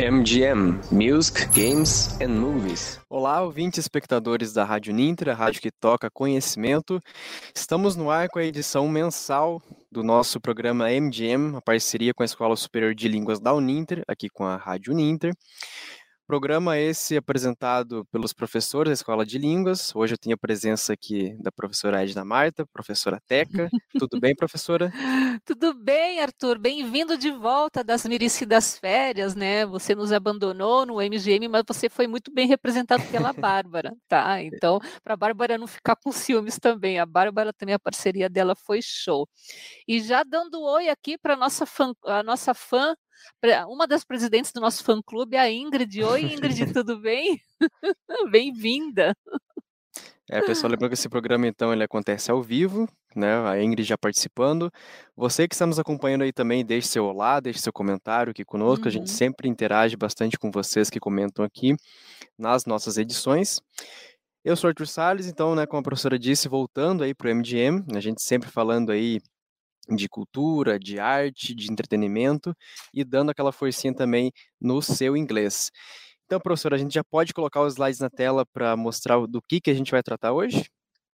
[0.00, 2.98] MGM Music, Games and Movies.
[3.06, 7.02] Olá, ouvintes espectadores da Rádio Nintra, rádio que toca conhecimento.
[7.54, 9.60] Estamos no ar com a edição mensal
[9.92, 14.30] do nosso programa MGM, a parceria com a Escola Superior de Línguas da Uninter, aqui
[14.30, 15.34] com a Rádio Ninter.
[16.30, 19.92] Programa esse apresentado pelos professores da Escola de Línguas.
[19.96, 23.68] Hoje eu tenho a presença aqui da professora Edna Marta, professora Teca.
[23.98, 24.92] Tudo bem, professora?
[25.44, 26.56] Tudo bem, Arthur.
[26.56, 29.66] Bem-vindo de volta das merecidas férias, né?
[29.66, 34.40] Você nos abandonou no MGM, mas você foi muito bem representado pela Bárbara, tá?
[34.40, 37.00] Então, para a Bárbara não ficar com ciúmes também.
[37.00, 39.28] A Bárbara também, a parceria dela foi show.
[39.84, 42.94] E já dando oi aqui para nossa fã, a nossa fã
[43.68, 46.02] uma das presidentes do nosso fã-clube, a Ingrid.
[46.02, 47.40] Oi, Ingrid, tudo bem?
[48.30, 49.14] Bem-vinda.
[50.32, 53.48] É, pessoal, lembrando que esse programa, então, ele acontece ao vivo, né?
[53.48, 54.72] A Ingrid já participando.
[55.16, 58.84] Você que está nos acompanhando aí também, deixe seu olá, deixe seu comentário aqui conosco.
[58.84, 58.88] Uhum.
[58.88, 59.16] A gente uhum.
[59.16, 61.74] sempre interage bastante com vocês que comentam aqui
[62.38, 63.60] nas nossas edições.
[64.44, 67.84] Eu sou Arthur Salles, então, né, como a professora disse, voltando aí para o MGM,
[67.94, 69.20] a gente sempre falando aí
[69.96, 72.54] de cultura, de arte, de entretenimento
[72.92, 75.70] e dando aquela forcinha também no seu inglês.
[76.26, 79.60] Então, professora, a gente já pode colocar os slides na tela para mostrar do que,
[79.60, 80.70] que a gente vai tratar hoje?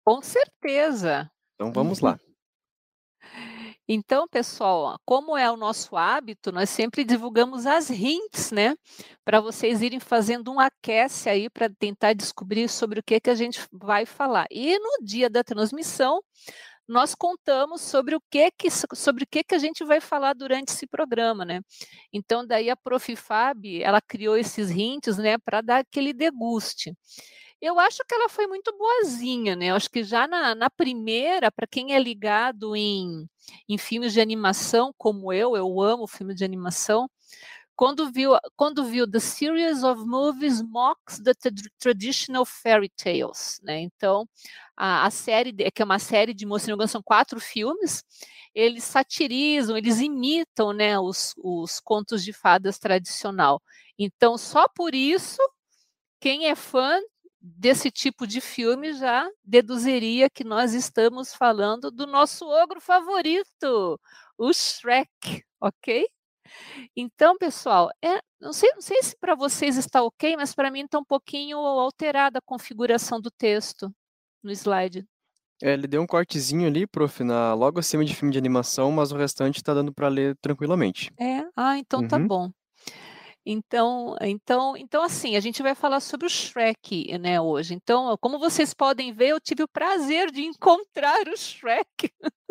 [0.04, 1.30] Com certeza.
[1.54, 2.18] Então, vamos lá.
[3.86, 8.74] Então, pessoal, como é o nosso hábito, nós sempre divulgamos as hints, né?
[9.24, 13.34] Para vocês irem fazendo um aquece aí para tentar descobrir sobre o que, que a
[13.34, 14.46] gente vai falar.
[14.50, 16.22] E no dia da transmissão,
[16.88, 20.68] nós contamos sobre o que, que sobre o que, que a gente vai falar durante
[20.68, 21.60] esse programa, né?
[22.12, 23.16] Então, daí a Prof.
[23.16, 26.94] Fab, ela criou esses hints, né, para dar aquele deguste.
[27.60, 29.66] Eu acho que ela foi muito boazinha, né?
[29.66, 33.28] Eu acho que já na, na primeira, para quem é ligado em,
[33.68, 37.08] em filmes de animação, como eu, eu amo filme de animação,
[37.76, 41.32] quando viu, quando viu The Series of Movies Mocks the
[41.78, 43.80] Traditional Fairy Tales, né?
[43.80, 44.28] Então,
[44.76, 48.04] a, a série, que é uma série de moça são quatro filmes,
[48.54, 53.62] eles satirizam, eles imitam, né, os, os contos de fadas tradicional.
[53.98, 55.38] Então, só por isso,
[56.20, 57.00] quem é fã
[57.40, 64.00] desse tipo de filme já deduziria que nós estamos falando do nosso ogro favorito,
[64.38, 66.06] o Shrek, ok?
[66.96, 70.84] Então, pessoal, é, não, sei, não sei se para vocês está ok, mas para mim
[70.84, 73.92] está um pouquinho alterada a configuração do texto
[74.42, 75.06] no slide.
[75.62, 79.12] É, ele deu um cortezinho ali, prof, na, logo acima de filme de animação, mas
[79.12, 81.12] o restante está dando para ler tranquilamente.
[81.20, 81.44] É?
[81.56, 82.22] Ah, então tá uhum.
[82.22, 82.50] tá bom.
[83.44, 87.74] Então, então, então, assim, a gente vai falar sobre o Shrek, né, hoje.
[87.74, 92.10] Então, como vocês podem ver, eu tive o prazer de encontrar o Shrek.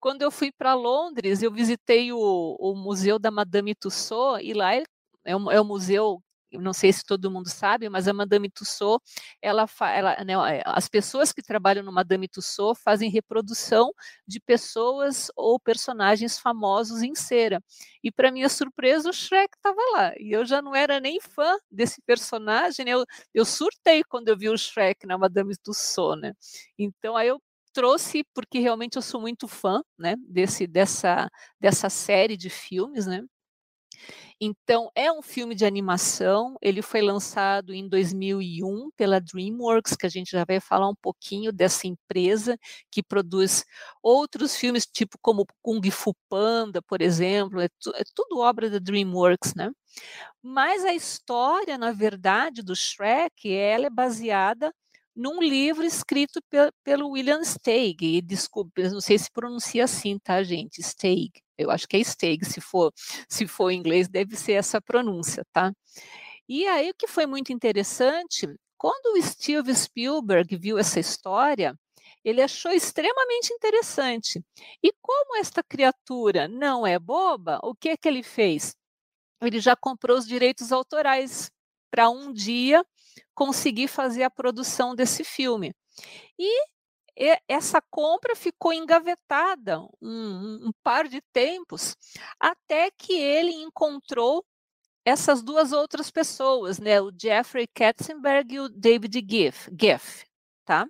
[0.00, 4.74] Quando eu fui para Londres, eu visitei o, o, Museu da Madame Tussauds, e lá
[4.74, 4.82] é,
[5.24, 6.22] é um, é um museu
[6.52, 9.06] não sei se todo mundo sabe, mas a Madame Tussauds,
[9.42, 13.92] ela, ela né, é, as pessoas que trabalham no Madame Tussauds fazem reprodução
[14.26, 17.62] de pessoas ou personagens famosos em cera.
[18.02, 20.14] E para minha surpresa, o Shrek estava lá.
[20.18, 22.92] E eu já não era nem fã desse personagem, né?
[22.92, 23.04] eu,
[23.34, 26.32] eu surtei quando eu vi o Shrek na Madame Tussauds, né?
[26.78, 27.40] Então aí eu
[27.72, 31.28] trouxe porque realmente eu sou muito fã, né, desse dessa
[31.60, 33.22] dessa série de filmes, né?
[34.40, 40.08] Então, é um filme de animação, ele foi lançado em 2001 pela DreamWorks, que a
[40.08, 42.56] gente já vai falar um pouquinho dessa empresa
[42.90, 43.64] que produz
[44.02, 48.78] outros filmes, tipo como Kung Fu Panda, por exemplo, é, tu, é tudo obra da
[48.78, 49.70] DreamWorks, né?
[50.42, 54.72] Mas a história, na verdade, do Shrek, ela é baseada
[55.18, 60.80] num livro escrito pe pelo William Steig, desculpe, não sei se pronuncia assim, tá, gente?
[60.80, 61.32] Steig.
[61.58, 62.92] Eu acho que é Steig, se for,
[63.28, 65.72] se for em inglês, deve ser essa pronúncia, tá?
[66.48, 68.46] E aí o que foi muito interessante,
[68.76, 71.74] quando o Steven Spielberg viu essa história,
[72.24, 74.40] ele achou extremamente interessante.
[74.80, 78.76] E como esta criatura não é boba, o que é que ele fez?
[79.42, 81.50] Ele já comprou os direitos autorais
[81.90, 82.84] para um dia
[83.34, 85.74] conseguir fazer a produção desse filme.
[86.38, 86.66] E
[87.48, 91.96] essa compra ficou engavetada um, um, par de tempos,
[92.38, 94.44] até que ele encontrou
[95.04, 100.28] essas duas outras pessoas, né, o Jeffrey Katzenberg e o David Giff, Giff
[100.68, 100.86] tá?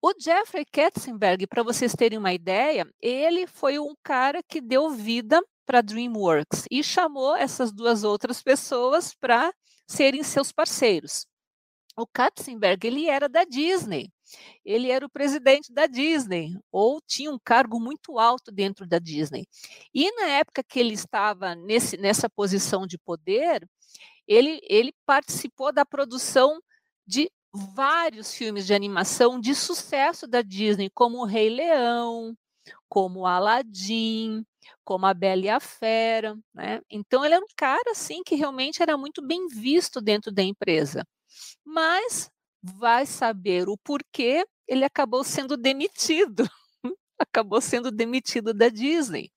[0.00, 5.42] O Jeffrey Katzenberg, para vocês terem uma ideia, ele foi um cara que deu vida
[5.66, 9.52] para DreamWorks e chamou essas duas outras pessoas para
[9.86, 11.26] serem seus parceiros.
[11.96, 14.10] o Katzenberg ele era da Disney.
[14.64, 19.46] Ele era o presidente da Disney, ou tinha um cargo muito alto dentro da Disney.
[19.94, 23.66] E na época que ele estava nesse, nessa posição de poder,
[24.26, 26.60] ele, ele participou da produção
[27.06, 32.36] de vários filmes de animação de sucesso da Disney, como O Rei Leão,
[32.88, 34.44] como Aladdin,
[34.86, 36.80] como A Bela e a Fera, né?
[36.88, 41.04] Então ele era um cara assim que realmente era muito bem visto dentro da empresa.
[41.64, 42.30] Mas
[42.62, 46.48] vai saber o porquê ele acabou sendo demitido.
[47.18, 49.30] acabou sendo demitido da Disney.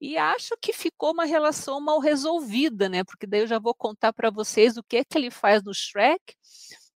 [0.00, 3.04] E acho que ficou uma relação mal resolvida, né?
[3.04, 5.74] Porque daí eu já vou contar para vocês o que é que ele faz no
[5.74, 6.34] Shrek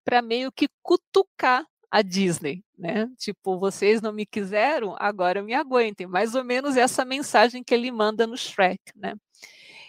[0.02, 3.08] para meio que cutucar a Disney, né?
[3.18, 6.06] Tipo, vocês não me quiseram, agora me aguentem.
[6.06, 9.14] Mais ou menos essa mensagem que ele manda no Shrek, né?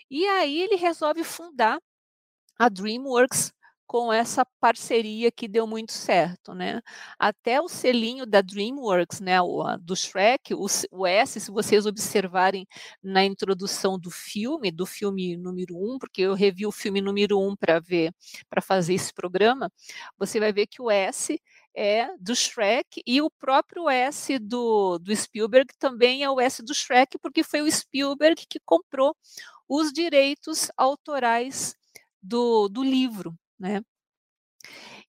[0.09, 1.79] E aí ele resolve fundar
[2.59, 3.53] a DreamWorks
[3.87, 6.81] com essa parceria que deu muito certo, né?
[7.17, 12.67] Até o selinho da DreamWorks, né, o, do Shrek, o, o, S, se vocês observarem
[13.01, 17.55] na introdução do filme, do filme número um, porque eu revi o filme número um
[17.55, 18.13] para ver,
[18.49, 19.71] para fazer esse programa,
[20.17, 21.39] você vai ver que o S
[21.77, 26.73] é do Shrek e o próprio S do, do Spielberg também é o S do
[26.73, 29.15] Shrek, porque foi o Spielberg que comprou
[29.69, 31.75] os direitos autorais
[32.21, 33.81] do, do livro, né?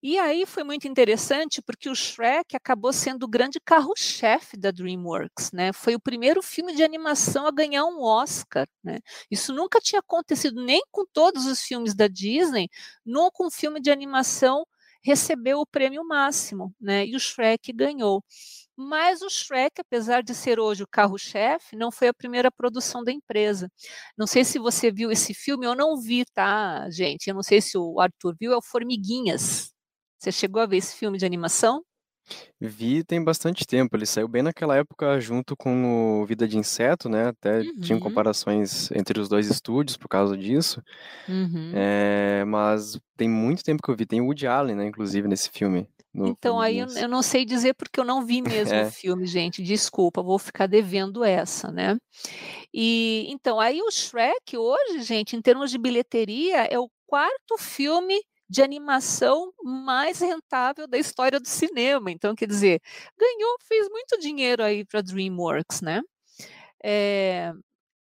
[0.01, 5.51] E aí foi muito interessante porque o Shrek acabou sendo o grande carro-chefe da DreamWorks,
[5.51, 5.73] né?
[5.73, 8.99] Foi o primeiro filme de animação a ganhar um Oscar, né?
[9.29, 12.69] Isso nunca tinha acontecido nem com todos os filmes da Disney,
[13.05, 14.65] nunca um filme de animação
[15.03, 17.05] recebeu o prêmio máximo, né?
[17.05, 18.23] E o Shrek ganhou.
[18.77, 23.11] Mas o Shrek, apesar de ser hoje o carro-chefe, não foi a primeira produção da
[23.11, 23.69] empresa.
[24.17, 27.27] Não sei se você viu esse filme, eu não vi, tá, gente?
[27.27, 29.71] Eu não sei se o Arthur viu, é o Formiguinhas.
[30.19, 31.83] Você chegou a ver esse filme de animação?
[32.59, 37.09] Vi tem bastante tempo, ele saiu bem naquela época junto com o Vida de Inseto,
[37.09, 37.27] né?
[37.29, 40.83] Até tinham Uhum, comparações entre os dois estúdios por causa disso.
[41.27, 41.83] uhum.
[41.91, 44.05] É, mas tem muito tempo que eu vi.
[44.05, 44.87] Tem o Woody Allen, né?
[44.87, 48.41] Inclusive nesse filme, no Então, aí eu, eu não sei dizer porque eu não vi
[48.41, 49.63] mesmo o É, filme, gente.
[49.63, 51.97] Desculpa, vou ficar devendo essa, né?
[52.73, 58.19] E então, aí o Shrek hoje, gente, em termos de bilheteria, é o quarto filme
[58.49, 62.11] de animação mais rentável da história do cinema.
[62.11, 62.81] Então, quer dizer,
[63.17, 66.01] ganhou, fez muito dinheiro aí para DreamWorks, né?
[66.83, 67.53] É,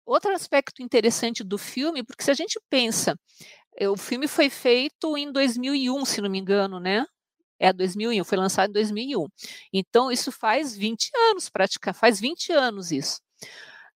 [0.05, 3.17] outro aspecto interessante do filme, porque se a gente pensa,
[3.77, 7.05] eh, o filme foi feito em 2001, se não me engano, né?
[7.59, 9.27] É 2001, foi lançado em 2001.
[9.73, 13.19] Então, isso faz 20 anos, praticamente, faz 20 anos isso.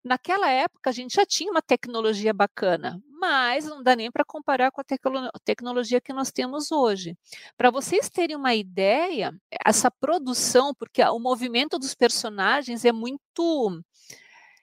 [0.05, 4.71] Naquela época, a gente já tinha uma tecnologia bacana, mas não dá nem para comparar
[4.71, 7.17] com a tecno tecnologia que nós temos hoje.
[7.57, 9.33] Para vocês terem uma ideia,
[9.65, 13.83] essa produção, porque o movimento dos personagens é muito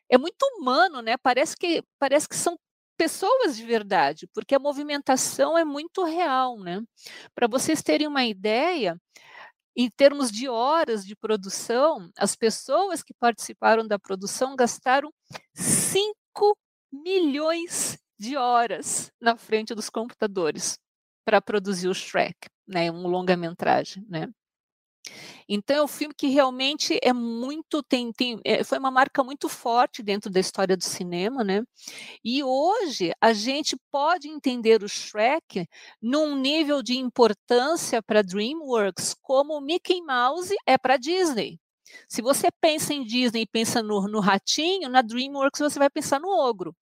[0.09, 1.17] é muito humano, né?
[1.17, 2.57] Parece que parece que são
[2.97, 6.81] pessoas de verdade, porque a movimentação é muito real, né?
[7.35, 8.97] Para vocês terem uma ideia,
[9.75, 15.11] em termos de horas de produção, as pessoas que participaram da produção gastaram
[15.53, 16.57] 5
[16.91, 20.77] milhões de horas na frente dos computadores
[21.25, 24.29] para produzir o Shrek, né, um longa-metragem, né?
[25.47, 29.47] Então é um filme que realmente é muito tem, tem é, foi uma marca muito
[29.47, 31.63] forte dentro da história do cinema, né?
[32.23, 35.67] E hoje a gente pode entender o Shrek
[36.01, 41.59] num nível de importância para DreamWorks como Mickey Mouse é para Disney.
[42.09, 46.19] Se você pensa em Disney e pensa no, no ratinho, na DreamWorks você vai pensar
[46.19, 46.75] no ogro,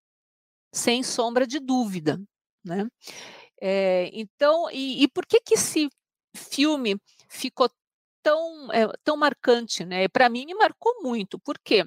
[0.74, 2.22] sem sombra de dúvida,
[2.64, 2.88] né?
[3.62, 5.90] É, então, e, e por que que esse
[6.36, 6.98] filme
[7.30, 7.70] ficou
[8.24, 10.08] tão, é, tão marcante, né?
[10.08, 11.38] Para mim me marcou muito.
[11.40, 11.86] Por quê?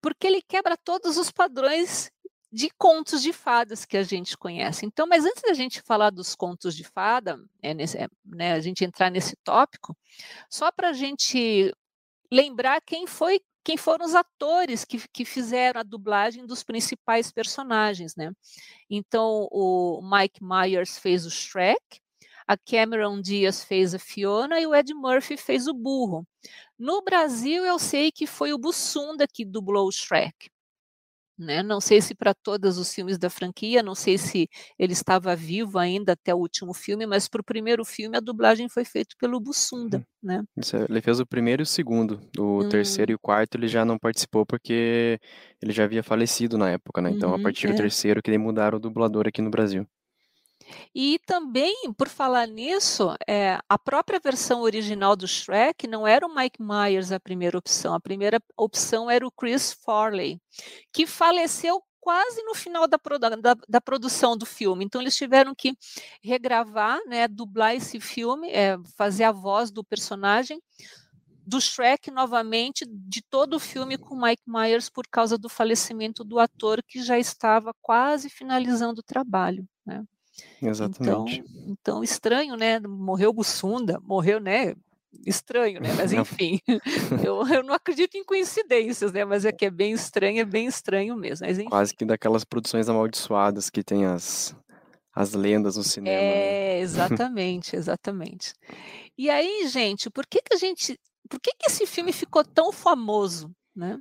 [0.00, 2.10] Porque ele quebra todos os padrões
[2.52, 4.84] de contos de fadas que a gente conhece.
[4.84, 8.60] Então, mas antes da gente falar dos contos de fada, é nesse, é, né, a
[8.60, 9.96] gente entrar nesse tópico,
[10.50, 11.72] só para a gente
[12.30, 18.16] lembrar quem foi quem foram os atores que, que fizeram a dublagem dos principais personagens,
[18.16, 18.32] né?
[18.90, 22.00] Então, o Mike Myers fez o Shrek,
[22.46, 26.26] a Cameron Diaz fez a Fiona e o Ed Murphy fez o burro.
[26.78, 30.50] No Brasil, eu sei que foi o Bussunda que dublou o Shrek.
[31.38, 31.62] Né?
[31.62, 35.78] Não sei se para todos os filmes da franquia, não sei se ele estava vivo
[35.78, 39.40] ainda até o último filme, mas para o primeiro filme a dublagem foi feita pelo
[39.40, 39.98] Bussunda.
[39.98, 40.04] Uhum.
[40.22, 40.44] Né?
[40.56, 42.20] Isso, ele fez o primeiro e o segundo.
[42.38, 45.18] O terceiro e o quarto ele já não participou porque
[45.62, 47.10] ele já havia falecido na época, né?
[47.10, 47.74] Então, a Uhum, partir do é.
[47.74, 49.86] terceiro que mudaram o dublador aqui no Brasil.
[50.94, 56.34] E também, por falar nisso, é, a própria versão original do Shrek não era o
[56.34, 57.94] Mike Myers a primeira opção.
[57.94, 60.40] A primeira opção era o Chris Farley,
[60.92, 62.98] que faleceu quase no final da,
[63.40, 64.84] da, da, produção do filme.
[64.84, 65.76] Então, eles tiveram que
[66.22, 70.60] regravar, né, dublar esse filme, é, fazer a voz do personagem
[71.46, 76.38] do Shrek novamente, de todo o filme com Mike Myers, por causa do falecimento do
[76.38, 79.66] ator que já estava quase finalizando o trabalho.
[79.84, 80.04] Né?
[80.60, 81.40] Exatamente.
[81.40, 82.80] Então, então, estranho, né?
[82.80, 84.74] Morreu Bussunda, morreu, né?
[85.26, 85.92] Estranho, né?
[85.94, 86.58] Mas enfim,
[87.26, 89.24] eu, eu não acredito em coincidências, né?
[89.24, 91.46] Mas é que é bem estranho, é bem estranho mesmo.
[91.46, 94.56] Mas, Quase que daquelas produções amaldiçoadas que tem as,
[95.14, 96.16] as lendas no cinema.
[96.16, 96.22] Né?
[96.22, 96.80] É, né?
[96.80, 98.54] exatamente, exatamente.
[99.16, 100.98] E aí, gente, por que, que a gente.
[101.28, 103.50] Por que, que esse filme ficou tão famoso?
[103.74, 103.98] Né?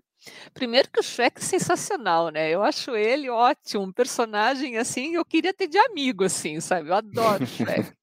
[0.53, 2.49] Primeiro que o Shrek é sensacional, né?
[2.49, 6.89] Eu acho ele ótimo, um personagem assim, eu queria ter de amigo, assim, sabe?
[6.89, 7.91] Eu adoro o Shrek.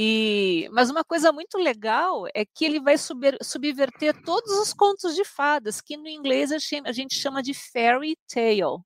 [0.00, 5.16] E, mas uma coisa muito legal é que ele vai sub, subverter todos os contos
[5.16, 8.78] de fadas, que no inglês a gente chama de fairy tale.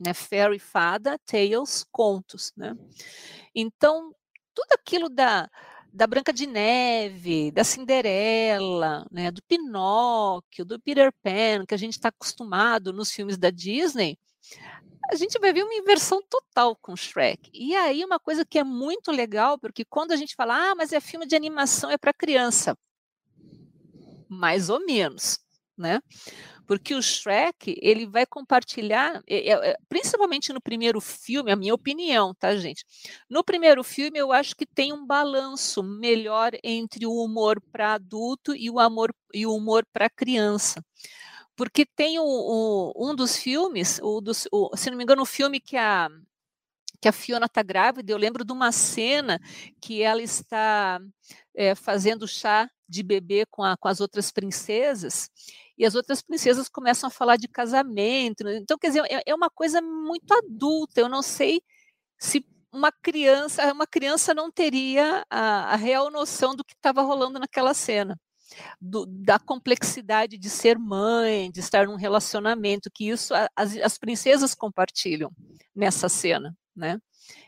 [0.00, 0.14] Né?
[0.14, 2.52] Fairy fada, tales, contos.
[2.56, 2.74] Né?
[3.54, 4.14] Então,
[4.54, 5.50] tudo aquilo da,
[5.94, 11.92] da Branca de Neve, da Cinderela, né, do Pinóquio, do Peter Pan, que a gente
[11.92, 14.18] está acostumado nos filmes da Disney,
[15.08, 17.48] a gente vai ver uma inversão total com Shrek.
[17.54, 20.92] E aí uma coisa que é muito legal, porque quando a gente fala, ah, mas
[20.92, 22.76] é filme de animação, é para criança.
[24.28, 25.38] Mais ou menos,
[25.78, 26.00] né?
[26.66, 32.56] Porque o Shrek ele vai compartilhar, é, principalmente no primeiro filme, a minha opinião, tá,
[32.56, 32.84] gente?
[33.28, 38.54] No primeiro filme, eu acho que tem um balanço melhor entre o humor para adulto
[38.54, 40.84] e o amor e o humor para criança.
[41.56, 44.20] Porque tem o, o, um dos filmes, o
[44.52, 46.08] o, se não me engano, o filme que a
[47.00, 49.38] que a Fiona está grávida, eu lembro de uma cena
[49.78, 50.98] que ela está
[51.54, 55.28] é, fazendo chá de bebê com, a, com as outras princesas,
[55.76, 58.44] e as outras princesas começam a falar de casamento.
[58.44, 61.00] Né, então, quer dizer, é, é uma coisa muito adulta.
[61.00, 61.60] Eu não sei
[62.18, 67.38] se uma criança, uma criança não teria a, a real noção do que estava rolando
[67.38, 68.18] naquela cena.
[68.80, 74.54] Do, da complexidade de ser mãe, de estar num relacionamento, que isso as, as princesas
[74.54, 75.32] compartilham
[75.74, 77.00] nessa cena, né?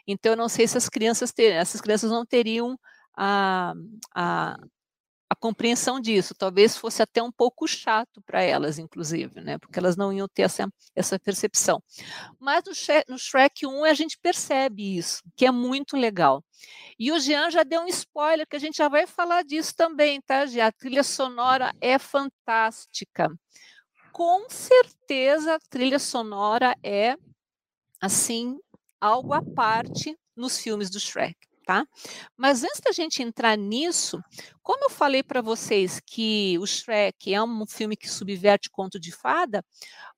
[0.07, 2.79] Então eu não sei se as crianças ter, essas crianças não teriam
[3.17, 3.73] a,
[4.15, 4.57] a,
[5.37, 6.35] compreensão disso.
[6.35, 9.59] Talvez fosse até um pouco chato para elas, inclusive, né?
[9.59, 11.83] Porque elas não iam ter essa, essa percepção.
[12.39, 16.45] Mas no Shrek, no Shrek 1 a gente percebe isso, que é muito legal.
[16.99, 20.21] E o Jean já deu um spoiler, que a gente já vai falar disso também,
[20.21, 20.67] tá, Jean?
[20.67, 23.29] A trilha sonora é fantástica.
[24.13, 27.17] Com certeza a trilha sonora é,
[28.01, 28.59] assim,
[29.01, 31.85] algo à parte nos filmes do Shrek tá?
[32.37, 34.23] Mas antes da gente entrar nisso,
[34.63, 39.11] como eu falei para vocês que o Shrek é um filme que subverte conto de
[39.11, 39.65] fada,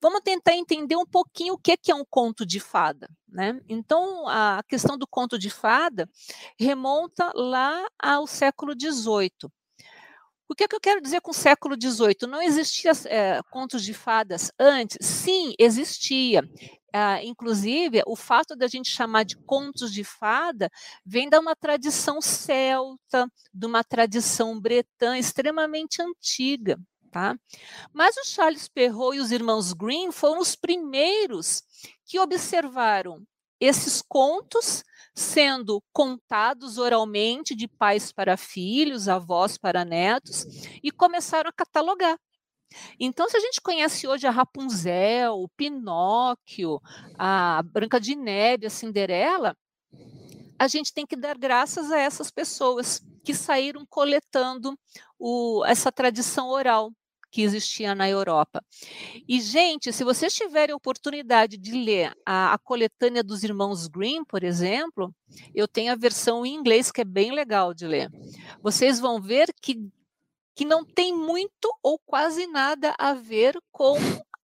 [0.01, 3.59] vamos tentar entender um pouquinho o que é, um conto de fada, né?
[3.67, 6.07] Então, a questão do conto de fada
[6.61, 9.51] remonta lá ao século XVIII.
[10.49, 12.27] O que, é que eu quero dizer com o século XVIII?
[12.27, 14.97] Não existia é, contos de fadas antes?
[15.07, 16.43] Sim, existia.
[16.91, 20.71] Ah, inclusive, o fato da gente chamar de contos de fada
[21.05, 26.79] vem de uma tradição celta, de uma tradição bretã extremamente antiga.
[27.11, 27.37] Tá?
[27.93, 31.63] Mas o Charles Perrault e os irmãos Green foram os primeiros
[32.07, 33.23] que observaram
[33.61, 34.85] esses contos
[35.15, 40.45] sendo contados oralmente de pais para filhos, avós para netos,
[40.83, 42.17] e começaram a catalogar.
[43.01, 46.81] Então, se a gente conhece hoje a Rapunzel, o Pinóquio,
[47.19, 49.57] a Branca de Neve, a Cinderela,
[50.59, 54.79] a gente tem que dar graças a essas pessoas que saíram coletando
[55.19, 56.93] o, essa tradição oral
[57.31, 58.65] que existia na Europa.
[59.29, 64.43] E, gente, se vocês tiverem oportunidade de ler a, a, coletânea dos irmãos Green, por
[64.43, 65.15] exemplo,
[65.55, 68.11] eu tenho a versão em inglês que é bem legal de ler.
[68.63, 69.77] Vocês vão ver que
[70.55, 73.97] que não tem muito ou quase nada a ver com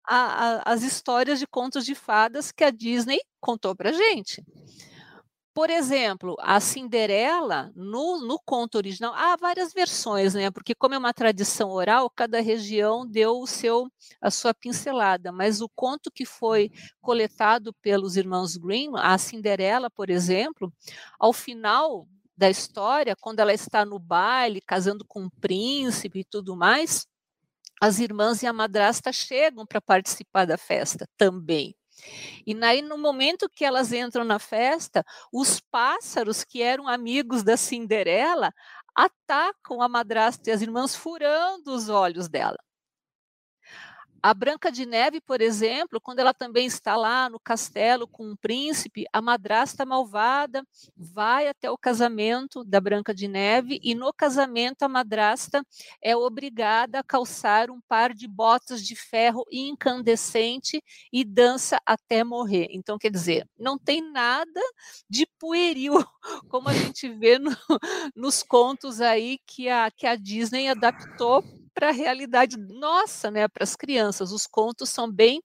[0.06, 4.40] a, a, as histórias de contos de fadas que a Disney contou para gente.
[5.54, 10.50] Por exemplo, a Cinderela, no, no, conto original, há várias versões, né?
[10.50, 13.88] Porque como é uma tradição oral, cada região deu o seu,
[14.20, 15.30] a sua pincelada.
[15.30, 20.72] Mas o conto que foi coletado pelos irmãos Grimm, a Cinderela, por exemplo,
[21.20, 26.56] ao final da história, quando ela está no baile, casando com um príncipe e tudo
[26.56, 27.06] mais,
[27.80, 31.76] as irmãs e a madrasta chegam para participar da festa também.
[32.46, 37.56] E aí, no momento que elas entram na festa, os pássaros que eram amigos da
[37.56, 38.52] Cinderela
[38.94, 42.58] atacam a madrasta e as irmãs, furando os olhos dela.
[44.24, 48.34] A Branca de Neve, por exemplo, quando ela também está lá no castelo com um
[48.34, 50.66] príncipe, a madrasta malvada
[50.96, 55.62] vai até o casamento da Branca de Neve e no casamento a madrasta
[56.00, 62.68] é obrigada a calçar um par de botas de ferro incandescente e dança até morrer.
[62.70, 64.60] Então, quer dizer, não tem nada
[65.06, 66.02] de pueril,
[66.48, 67.54] como a gente vê no,
[68.16, 73.64] nos contos aí que a, que a Disney adaptou para a realidade nossa, né, para
[73.64, 74.32] as crianças.
[74.32, 75.42] Os contos são bem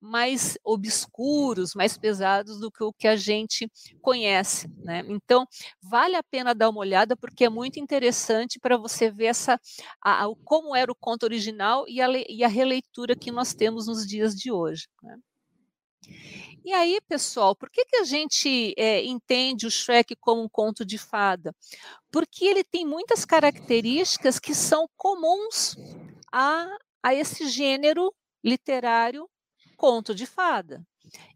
[0.00, 3.70] mais obscuros, mais pesados do que o que a gente
[4.00, 5.02] conhece, né?
[5.08, 5.46] Então,
[5.82, 9.60] vale a pena dar uma olhada porque é muito interessante para você ver essa
[10.00, 13.86] a, a, como era o conto original e a, e a releitura que nós temos
[13.86, 14.86] nos dias de hoje.
[15.02, 15.16] Né?
[16.64, 20.84] E aí, pessoal, por que, que a gente é, entende o Shrek como um conto
[20.84, 21.54] de fada?
[22.10, 25.76] Porque ele tem muitas características que são comuns
[26.32, 26.66] a,
[27.02, 28.12] a esse gênero
[28.44, 29.28] literário
[29.76, 30.84] conto de fada.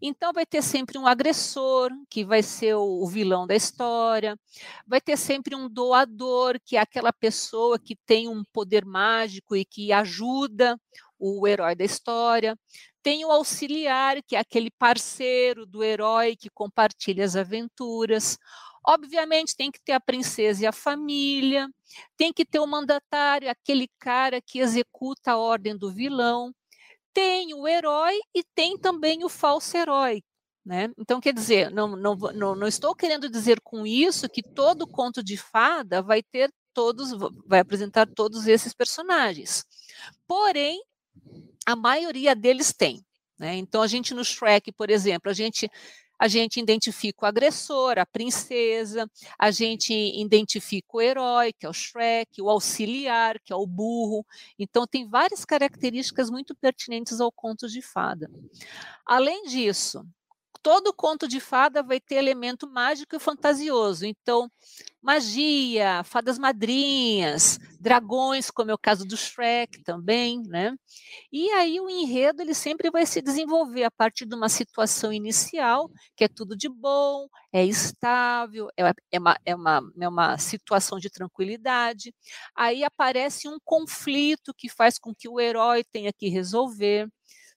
[0.00, 4.38] Então, vai ter sempre um agressor, que vai ser o, vilão da história,
[4.86, 9.64] vai ter sempre um doador, que é aquela pessoa que tem um poder mágico e
[9.64, 10.78] que ajuda
[11.18, 12.58] o herói da história.
[13.02, 18.38] Tem o auxiliar, que é aquele parceiro do herói que compartilha as aventuras.
[18.86, 21.68] Obviamente, tem que ter a princesa e a família,
[22.16, 26.52] tem que ter o mandatário, aquele cara que executa a ordem do vilão.
[27.12, 30.22] Tem o herói e tem também o falso herói.
[30.64, 30.90] Né?
[30.96, 35.22] Então, quer dizer, não, não, não, não estou querendo dizer com isso que todo conto
[35.22, 37.10] de fada vai ter todos,
[37.46, 39.64] vai apresentar todos esses personagens.
[40.26, 40.80] Porém,
[41.66, 43.04] a maioria deles tem.
[43.38, 43.56] Né?
[43.56, 45.70] Então, a gente no Shrek, por exemplo, a gente
[46.18, 51.72] a gente identifica o agressor, a princesa, a gente identifica o herói, que é o
[51.72, 54.24] Shrek, o auxiliar, que é o burro.
[54.56, 58.30] Então, tem várias características muito pertinentes ao conto de fada.
[59.04, 60.06] Além disso,
[60.62, 64.06] todo conto de fada vai ter elemento mágico e fantasioso.
[64.06, 64.50] Então,
[65.02, 70.74] magia, fadas madrinhas, dragões, como é o caso do Shrek também, né?
[71.32, 75.90] E aí o enredo ele sempre vai se desenvolver a partir de uma situação inicial,
[76.16, 80.98] que é tudo de bom, é estável, é, é, uma, é, uma, é uma situação
[80.98, 82.14] de tranquilidade.
[82.54, 87.08] Aí aparece um conflito que faz com que o herói tenha que resolver.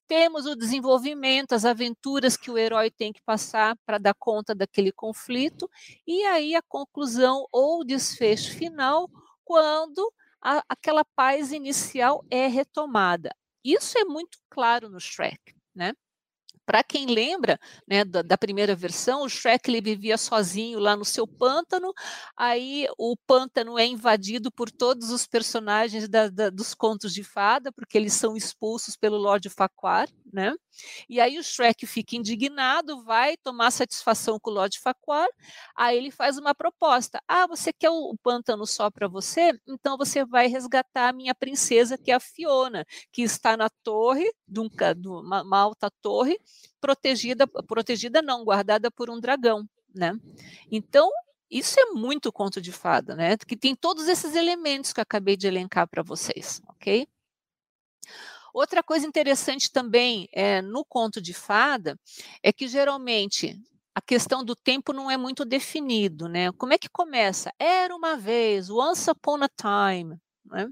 [0.08, 4.92] Temos o desenvolvimento, as aventuras que o herói tem que passar para dar conta daquele
[4.92, 5.70] conflito,
[6.06, 9.10] e aí a conclusão ou desfecho final,
[9.44, 13.36] quando a, aquela paz inicial é retomada.
[13.64, 15.94] Isso é muito claro no Shrek, né?
[16.66, 21.06] Para quem lembra né, da, da, primeira versão, o Shrek ele vivia sozinho lá no
[21.06, 21.94] seu pântano,
[22.36, 27.72] aí o pântano é invadido por todos os personagens da, da, dos contos de fada,
[27.72, 30.54] porque eles são expulsos pelo Lord Farquaad, né?
[31.10, 35.32] E aí o Shrek fica indignado, vai tomar satisfação com o Lord Farquaad,
[35.76, 37.22] aí ele faz uma proposta.
[37.28, 39.52] Ah, você quer o, pântano só para você?
[39.68, 44.30] Então você vai resgatar a minha princesa, que é a Fiona, que está na torre,
[44.48, 44.60] de
[45.08, 46.40] uma, uma alta torre,
[46.80, 50.14] protegida, protegida não, guardada por um dragão, né?
[50.72, 51.10] Então,
[51.50, 53.38] isso é muito conto de fada, né?
[53.38, 57.08] Que tem todos esses elementos que eu acabei de elencar para vocês, ok?
[58.54, 62.00] Outra coisa interessante também é, no conto de fada
[62.42, 63.60] é que geralmente
[63.94, 66.52] a questão do tempo não é muito definido, né?
[66.54, 67.52] Como é que começa?
[67.60, 70.70] Era uma vez, once upon a time, né?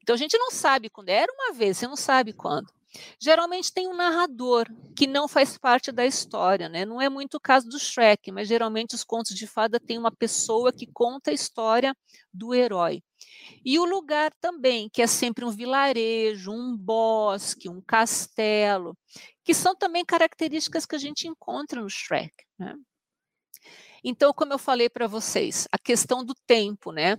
[0.00, 2.72] Então a gente não sabe quando era uma vez, você não sabe quando.
[3.20, 6.84] Geralmente tem um narrador que não faz parte da história, né?
[6.84, 10.12] Não é muito o caso do Shrek, mas geralmente os contos de fada têm uma
[10.12, 11.96] pessoa que conta a história
[12.32, 13.02] do herói.
[13.64, 18.96] E o lugar também, que é sempre um vilarejo, um bosque, um castelo,
[19.44, 22.74] que são também características que a gente encontra no Shrek, né?
[24.04, 27.16] Então, como eu falei para vocês, a questão do tempo, né?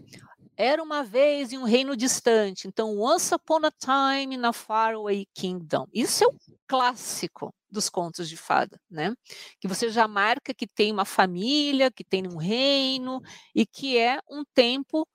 [0.55, 2.67] Era uma vez em um reino distante.
[2.67, 5.87] Então, Once Upon a Time in a Faraway Kingdom.
[5.93, 6.35] Isso é o
[6.67, 9.13] clássico dos contos de fada, né?
[9.59, 13.21] Que você já marca que tem uma família, que tem um reino
[13.55, 15.07] e que é um tempo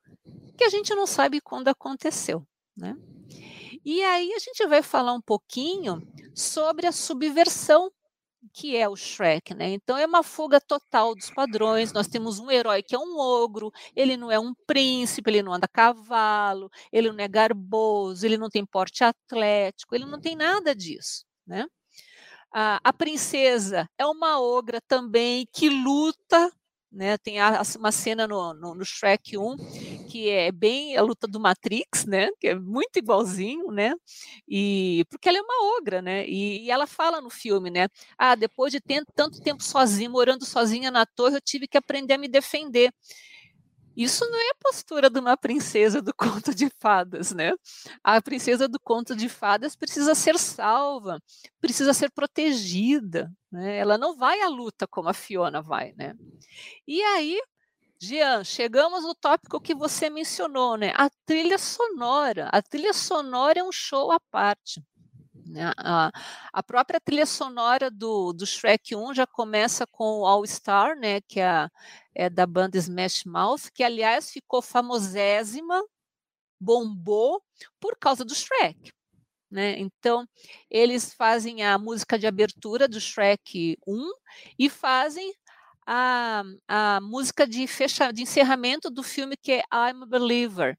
[0.57, 2.45] que a gente não sabe quando aconteceu,
[2.77, 2.97] né?
[3.85, 6.03] E aí a gente vai falar um pouquinho
[6.35, 7.91] sobre a subversão
[8.53, 9.71] que é o Shrek, né?
[9.71, 11.93] Então é uma fuga total dos padrões.
[11.93, 15.53] Nós temos um herói que é um ogro, ele não é um príncipe, ele não
[15.53, 20.37] anda a cavalo, ele não é garboso, ele não tem porte atlético, ele não tem
[20.37, 21.67] nada disso, né?
[22.53, 26.51] A, a princesa é uma ogra também que luta
[26.91, 27.19] né?
[27.19, 29.57] Tem a, uma cena no, no, no, Shrek 1
[30.09, 32.29] que é bem a luta do Matrix, né?
[32.41, 33.95] Que é muito igualzinho, né?
[34.49, 36.27] E porque ela é uma ogra, né?
[36.27, 37.89] E, e ela fala no filme, né?
[38.17, 42.15] Ah, depois de ter, tanto tempo sozinha, morando sozinha na torre, eu tive que aprender
[42.15, 42.93] a me defender.
[43.99, 47.53] Isso não é a postura de uma princesa do conto de fadas, né?
[48.05, 51.21] A princesa do conto de fadas precisa ser salva,
[51.61, 53.77] precisa ser protegida, né?
[53.77, 56.15] Ela não vai à luta como a Fiona vai, né?
[56.87, 57.43] E aí,
[58.01, 60.93] Jean, chegamos no tópico que você mencionou, né?
[60.95, 62.49] A trilha sonora.
[62.53, 64.81] A trilha sonora é um show à parte.
[65.49, 65.73] Né?
[65.79, 66.11] A,
[66.53, 71.21] a, própria trilha sonora do, do Shrek 1 já começa com o All Star, né,
[71.23, 71.69] que é,
[72.15, 75.83] é da banda Smash Mouth, que aliás ficou famosésima,
[76.61, 77.43] bombou
[77.81, 78.93] por causa do Shrek.
[79.51, 79.79] Né?
[79.79, 80.29] Então,
[80.71, 84.13] eles fazem a música de abertura do Shrek 1
[84.59, 85.33] e fazem
[85.87, 90.77] a, a música de, fecha, de encerramento do filme que é I'm a Believer.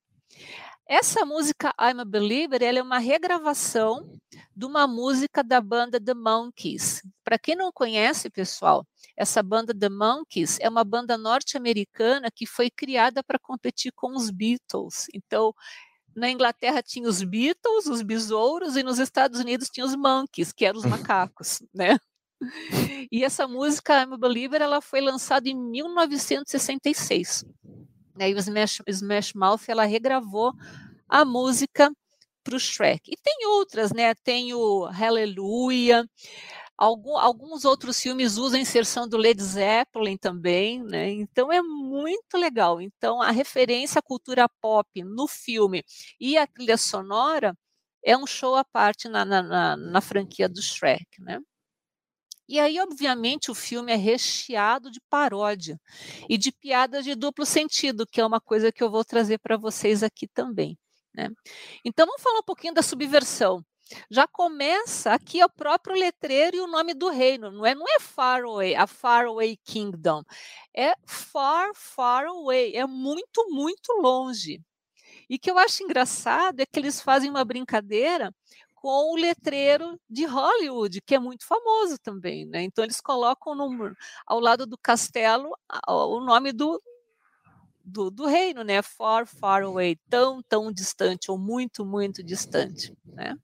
[0.92, 4.12] Essa música I'm a Believer ela é uma regravação
[4.56, 7.04] de uma música da banda The Monkees.
[7.24, 8.84] Para quem não conhece, pessoal,
[9.16, 14.32] essa banda The Monkees é uma banda norte-americana que foi criada para competir com os
[14.32, 15.06] Beatles.
[15.14, 15.54] Então,
[16.16, 20.66] na Inglaterra tinha os Beatles, os besouros, e nos Estados Unidos tinha os Monkeys, que
[20.66, 22.00] eram os macacos, né?
[23.12, 27.46] E essa música I'm a Believer ela foi lançada em 1966.
[28.16, 28.30] Né?
[28.30, 30.54] E o Smash, Smash Mouth ela regravou
[31.08, 31.92] a música
[32.44, 33.12] para o Shrek.
[33.12, 34.14] E tem outras, né?
[34.16, 36.06] Tem o Hallelujah.
[36.78, 41.10] Algum, alguns outros filmes usam a inserção do Led Zeppelin também, né?
[41.12, 42.82] Então é muito legal.
[42.82, 45.84] Então a referência à cultura pop no filme
[46.20, 47.54] e a trilha sonora
[48.04, 51.40] é um show à parte na, na, na, na franquia do Shrek, né?
[52.50, 55.80] E aí, obviamente, o filme é recheado de paródia
[56.28, 59.56] e de piadas de duplo sentido, que é uma coisa que eu vou trazer para
[59.56, 60.76] vocês aqui também.
[61.14, 61.30] Né?
[61.86, 63.64] Então, vamos falar um pouquinho da subversão.
[64.10, 68.00] Já começa aqui o próprio letreiro e o nome do reino, não é, não é
[68.00, 70.24] Far Away, a Far Away Kingdom,
[70.76, 74.60] é Far, Far Away, é muito, muito longe.
[75.30, 78.34] E que eu acho engraçado é que eles fazem uma brincadeira
[78.82, 82.62] com o letreiro de Hollywood, que é muito famoso também, né?
[82.64, 83.94] Então eles colocam no,
[84.26, 85.52] ao lado do castelo
[85.86, 86.82] o nome do,
[87.84, 88.82] do, do, reino, né?
[88.82, 93.36] Far, far away, tão, tão distante ou muito, muito distante, né?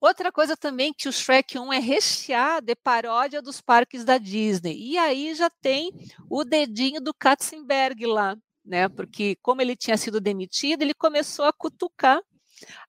[0.00, 4.76] Outra coisa também que o Shrek 1 é recheado é paródia dos parques da Disney.
[4.76, 5.92] E aí já tem
[6.28, 8.88] o dedinho do Katzenberg lá, né?
[8.88, 12.20] Porque como ele tinha sido demitido, ele começou a cutucar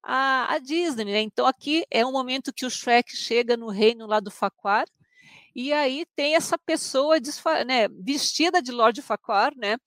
[0.03, 1.05] a, a Disney.
[1.05, 1.21] Né?
[1.21, 4.85] Então, aqui é um momento que o Shrek chega no reino lá do Faquar,
[5.53, 7.17] e aí tem essa pessoa
[7.65, 9.77] né, vestida de Lord Faquar, né?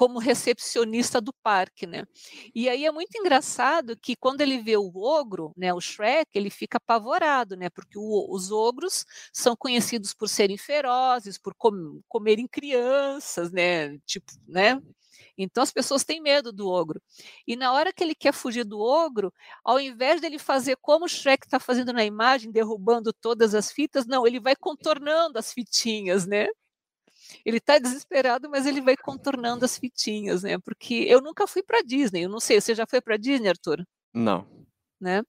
[0.00, 2.04] como recepcionista do parque, né?
[2.54, 6.48] E aí é muito engraçado que quando ele vê o ogro, né, o Shrek, ele
[6.48, 7.68] fica apavorado, né?
[7.68, 13.98] Porque o, os ogros são conhecidos por serem ferozes, por com, comerem crianças, né?
[14.06, 14.80] Tipo, né?
[15.44, 17.00] Então as pessoas têm medo do ogro.
[17.46, 19.32] E na hora que ele quer fugir do ogro,
[19.64, 24.06] ao invés dele fazer como o Shrek está fazendo na imagem, derrubando todas as fitas,
[24.06, 26.48] não, ele vai contornando as fitinhas, né?
[27.44, 30.58] Ele está desesperado, mas ele vai contornando as fitinhas, né?
[30.58, 32.24] Porque eu nunca fui para Disney.
[32.24, 33.86] Eu não sei, você já foi para Disney, Arthur?
[34.12, 34.46] Não.
[35.00, 35.22] Né?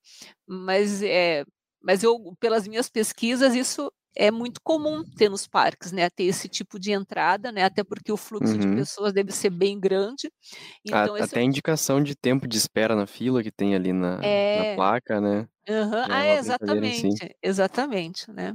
[0.46, 1.46] Mas é,
[1.82, 6.48] mas eu, pelas minhas pesquisas, isso é muito comum ter nos parques, né, ter esse
[6.50, 8.60] tipo de entrada, né, até porque o fluxo uhum.
[8.60, 10.32] de pessoas deve ser bem grande.
[10.86, 14.20] Então, a, até a indicação de tempo de espera na fila que tem ali na,
[14.24, 14.70] é...
[14.70, 15.48] na placa, né?
[15.70, 16.06] Uhum.
[16.10, 17.34] Ah, é, exatamente, assim.
[17.42, 18.54] exatamente, né?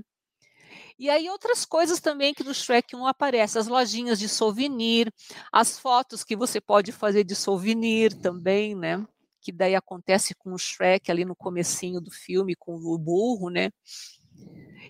[0.98, 5.12] E aí outras coisas também que no Shrek 1 aparecem, as lojinhas de souvenir,
[5.52, 9.06] as fotos que você pode fazer de souvenir também, né?
[9.42, 13.70] Que daí acontece com o Shrek ali no comecinho do filme, com o burro, né?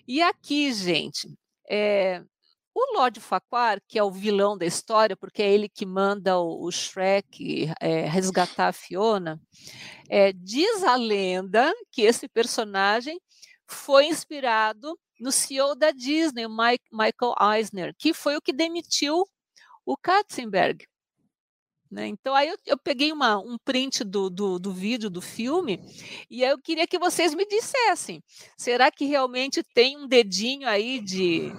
[0.06, 1.28] E aqui, gente,
[1.68, 2.22] é,
[2.74, 6.64] o Lord Farquaad, que é o vilão da história, porque é ele que manda o,
[6.64, 9.40] o Shrek é, resgatar a Fiona,
[10.08, 13.20] é, diz a lenda que esse personagem
[13.66, 19.24] foi inspirado no CEO da Disney, Mike, Michael Eisner, que foi o que demitiu
[19.84, 20.86] o Katzenberg.
[21.96, 22.08] Né?
[22.08, 25.80] Então, aí eu, eu peguei uma, um print do, do, do, vídeo do filme
[26.28, 28.22] e eu queria que vocês me dissessem:
[28.54, 31.50] será que realmente tem um dedinho aí de,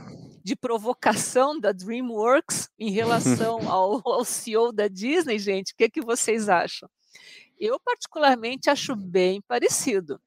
[0.43, 5.73] de provocação da DreamWorks em relação ao, ao CEO da Disney, gente?
[5.73, 6.87] O que, que vocês acham?
[7.59, 10.21] Eu, particularmente, acho bem parecido.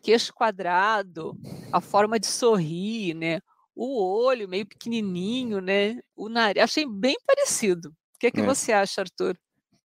[0.00, 1.36] queixo quadrado,
[1.72, 3.40] a forma de sorrir, né?
[3.74, 5.98] O olho meio pequenininho, né?
[6.14, 7.92] O nariz, achei bem parecido.
[8.20, 8.44] O que é que é.
[8.44, 9.34] você acha, Arthur?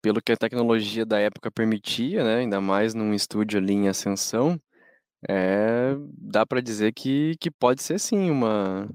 [0.02, 2.40] Pelo que a tecnologia da época permitia, né?
[2.40, 4.60] Ainda mais num estúdio ali em ascensão,
[5.26, 8.90] é, dá para dizer que, que pode ser sim uma,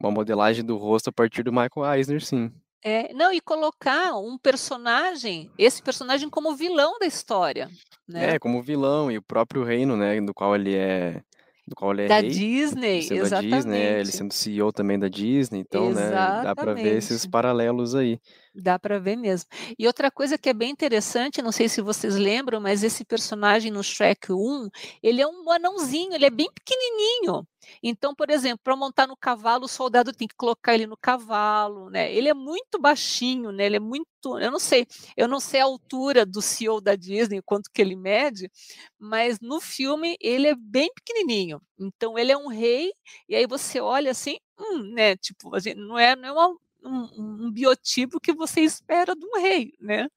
[0.00, 2.50] uma modelagem do rosto a partir do Michael Eisner, sim.
[2.82, 7.70] É, não, e colocar um personagem, esse personagem como vilão da história,
[8.08, 8.34] né?
[8.34, 11.22] É, como vilão, e o próprio reino, né, do qual ele é
[11.66, 13.50] do qual ele é da rei, Disney, exatamente.
[13.50, 17.26] da Disney, é, ele sendo CEO também da Disney, então, né, dá para ver esses
[17.26, 18.20] paralelos aí.
[18.54, 19.50] Dá para ver mesmo.
[19.78, 23.70] E outra coisa que é bem interessante, não sei se vocês lembram, mas esse personagem
[23.70, 24.68] no Shrek 1,
[25.02, 27.46] ele é um anãozinho, ele é bem pequenininho.
[27.82, 31.90] Então, por exemplo, para montar no cavalo, o soldado tem que colocar ele no cavalo,
[31.90, 32.12] né?
[32.14, 33.66] Ele é muito baixinho, né?
[33.66, 34.06] Ele é muito,
[34.38, 37.96] eu não sei, eu não sei a altura do CEO da Disney, quanto que ele
[37.96, 38.50] mede,
[38.98, 41.60] mas no filme ele é bem pequenininho.
[41.78, 42.92] Então, ele é um rei
[43.28, 45.16] e aí você olha assim, hum, né?
[45.16, 49.72] Tipo, não é, não é uma, um, um, biotipo que você espera de um rei,
[49.80, 50.08] né?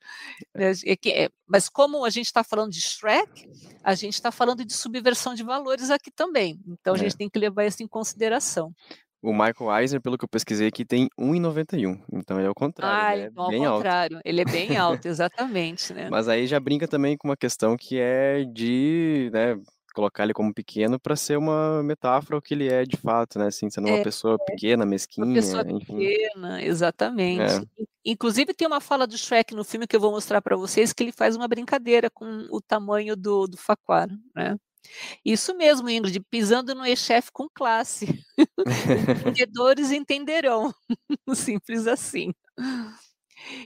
[0.56, 0.72] É.
[0.72, 3.50] É, é, mas como a gente está falando de Shrek,
[3.84, 6.60] a gente está falando de subversão de valores aqui também.
[6.68, 7.00] Então a é.
[7.00, 8.74] gente tem que levar isso em consideração.
[9.22, 12.02] O Michael Eisner, pelo que eu pesquisei aqui, tem 1,91.
[12.14, 12.98] Então é o contrário.
[12.98, 14.18] Ah, ele é ao bem contrário.
[14.18, 14.26] Alto.
[14.26, 15.94] Ele é bem alto, exatamente.
[15.94, 16.08] Né?
[16.10, 19.60] Mas aí já brinca também com uma questão que é de né,
[19.94, 23.48] colocar ele como pequeno para ser uma metáfora ao que ele é de fato, né?
[23.48, 25.98] Assim, sendo uma é, pessoa pequena, mesquinha, uma pessoa enfim.
[25.98, 27.42] pequena, exatamente.
[27.42, 27.86] É.
[28.06, 31.04] Inclusive tem uma fala do Shrek no filme que eu vou mostrar para vocês que
[31.04, 34.56] ele faz uma brincadeira com o tamanho do, do Faquar, né?
[35.24, 38.06] Isso mesmo, Ingrid, pisando no e-chefe com classe.
[38.58, 38.66] Os
[39.36, 40.74] entendedores entenderão.
[41.36, 42.34] Simples assim.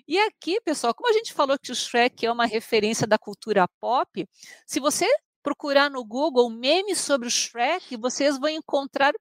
[0.07, 3.67] E aqui, pessoal, como a gente falou que o Shrek é uma referência da cultura
[3.79, 4.27] pop,
[4.65, 5.07] se você
[5.43, 9.13] procurar no Google memes sobre o Shrek, vocês vão encontrar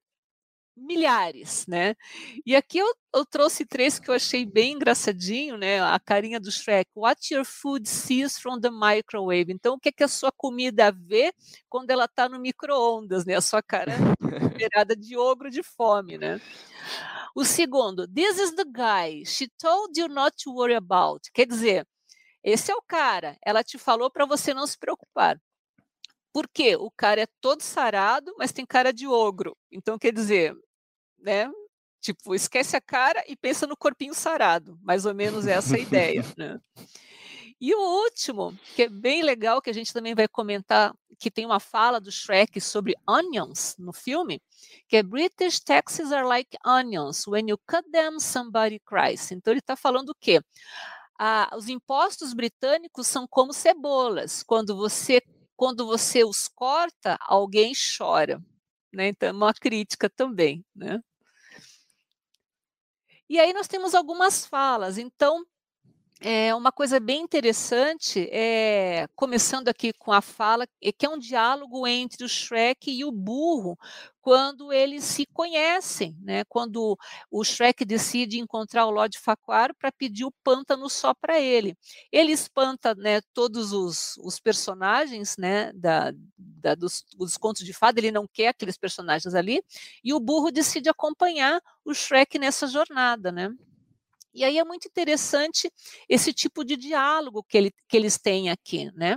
[0.75, 1.95] milhares, né?
[2.45, 5.81] E aqui eu, eu, trouxe três que eu achei bem engraçadinho, né?
[5.81, 6.89] A carinha do Shrek.
[6.95, 9.51] What your food sees from the microwave.
[9.51, 11.31] Então, o que, é que a sua comida vê
[11.69, 13.35] quando ela está no micro-ondas, né?
[13.35, 13.93] A sua cara
[14.57, 16.41] virada de ogro de fome, né?
[17.35, 19.25] O segundo, this is the guy.
[19.25, 21.29] She told you not to worry about.
[21.33, 21.87] Quer dizer,
[22.43, 23.37] esse é o cara.
[23.45, 25.39] Ela te falou para você não se preocupar.
[26.33, 29.55] Porque o cara é todo sarado, mas tem cara de ogro.
[29.71, 30.55] Então, quer dizer,
[31.19, 31.49] né?
[32.01, 34.77] Tipo, esquece a cara e pensa no corpinho sarado.
[34.81, 36.59] Mais ou menos essa a ideia, né?
[37.61, 41.45] E o último, que é bem legal, que a gente também vai comentar, que tem
[41.45, 44.41] uma fala do Shrek sobre onions no filme,
[44.85, 47.25] que é British taxes are like onions.
[47.25, 49.31] When you cut them, somebody cries.
[49.31, 50.41] Então ele está falando o quê?
[51.17, 54.43] Ah, os impostos britânicos são como cebolas.
[54.43, 55.21] Quando você
[55.63, 58.43] quando você os corta, alguém chora.
[58.91, 59.07] Né?
[59.07, 60.61] Então, é uma crítica também.
[60.75, 61.01] Né?
[63.29, 64.97] E aí nós temos algumas falas.
[64.97, 65.45] Então,
[66.21, 71.17] é uma coisa bem interessante, é, começando aqui com a fala, é que é um
[71.17, 73.77] diálogo entre o Shrek e o burro,
[74.21, 76.45] quando eles se conhecem, né?
[76.45, 76.97] Quando
[77.29, 81.77] o Shrek decide encontrar o Lord Farquaad para pedir o pântano só para ele.
[82.09, 87.99] Ele espanta, né, todos os, os personagens, né, da, da dos, dos, contos de fada,
[87.99, 89.61] ele não quer aqueles personagens ali,
[90.01, 93.53] e o burro decide acompanhar o Shrek nessa jornada, né?
[94.33, 95.71] E aí é muito interessante
[96.09, 99.15] esse tipo de diálogo que, ele, que eles têm aqui, né?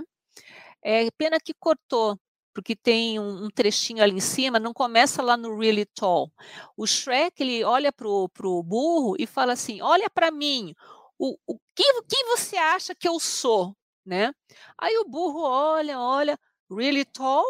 [0.83, 2.19] É pena que cortou,
[2.53, 6.31] porque tem um, um, trechinho ali em cima, não começa lá no really tall.
[6.75, 10.73] O Shrek, ele olha para o burro e fala assim, olha para mim,
[11.17, 13.75] o, o, quem, quem você acha que eu sou?
[14.05, 14.31] Né?
[14.77, 17.43] Aí o burro olha, olha, really tall?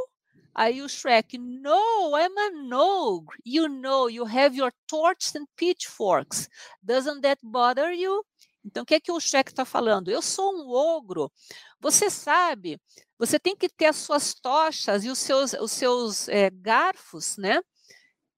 [0.57, 3.37] Aí o Shrek, no, I'm an ogre.
[3.45, 6.49] You know, you have your torches and pitchforks.
[6.81, 8.25] Doesn't that bother you?
[8.65, 10.09] Então, o que é que o Shrek está falando?
[10.09, 11.31] Eu sou um ogro.
[11.79, 12.81] Você sabe,
[13.19, 17.61] você tem que ter as suas tochas e os seus, os seus é, garfos, né?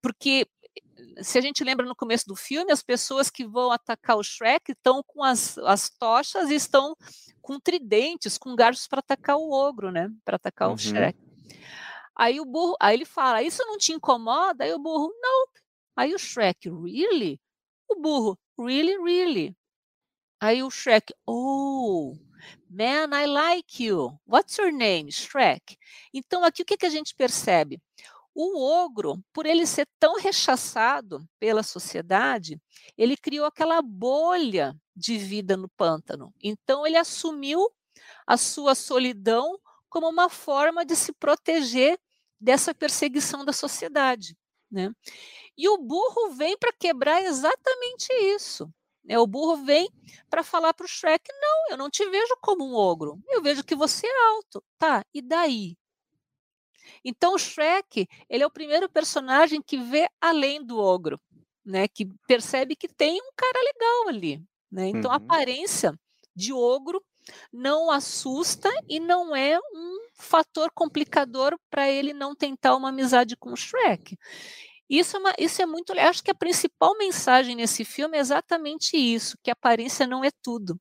[0.02, 0.46] Porque
[1.24, 4.74] se a gente lembra no começo do filme, as pessoas que vão atacar o Shrek
[4.74, 6.98] estão com as, as tochas e estão
[7.42, 10.12] com tridentes, com garfos para atacar o ogro, né?
[10.26, 10.76] Para atacar uhum.
[10.76, 11.29] o Shrek.
[12.20, 14.66] Aí o burro, aí ele fala, isso não te incomoda?
[14.66, 15.48] Aí o burro, não.
[15.96, 17.40] Aí o Shrek, really?
[17.88, 19.56] O burro, really, really.
[20.38, 22.18] Aí o Shrek, oh,
[22.70, 24.20] man, I like you.
[24.28, 25.10] What's your name?
[25.14, 25.78] Shrek.
[26.14, 27.82] Então aqui o que, que a gente percebe?
[28.36, 32.62] O ogro, por ele ser tão rechaçado pela sociedade,
[32.98, 36.34] ele criou aquela bolha de vida no pântano.
[36.44, 37.66] Então ele assumiu
[38.28, 41.98] a sua solidão como uma forma de se proteger
[42.40, 44.36] dessa perseguição da sociedade.
[44.72, 44.92] Né?
[45.58, 48.72] E o burro vem para quebrar exatamente isso.
[49.04, 49.18] Né?
[49.18, 49.90] O burro vem
[50.30, 53.64] para falar para o Shrek: não, eu não te vejo como um ogro, eu vejo
[53.64, 54.64] que você é alto.
[54.78, 55.76] Tá, e daí?
[57.04, 61.20] Então o Shrek ele é o primeiro personagem que vê além do ogro,
[61.66, 61.88] né?
[61.88, 64.88] Que percebe que tem um cara legal ali, né?
[64.90, 65.16] Então uhum.
[65.16, 65.94] a aparência
[66.36, 67.04] de ogro
[67.52, 73.52] não assusta e não é um fator complicador para ele não tentar uma amizade com
[73.54, 74.18] o Shrek.
[74.90, 75.94] Isso é, uma, isso é muito.
[75.94, 80.80] Acho que a principal mensagem nesse filme é exatamente isso: que aparência não é tudo.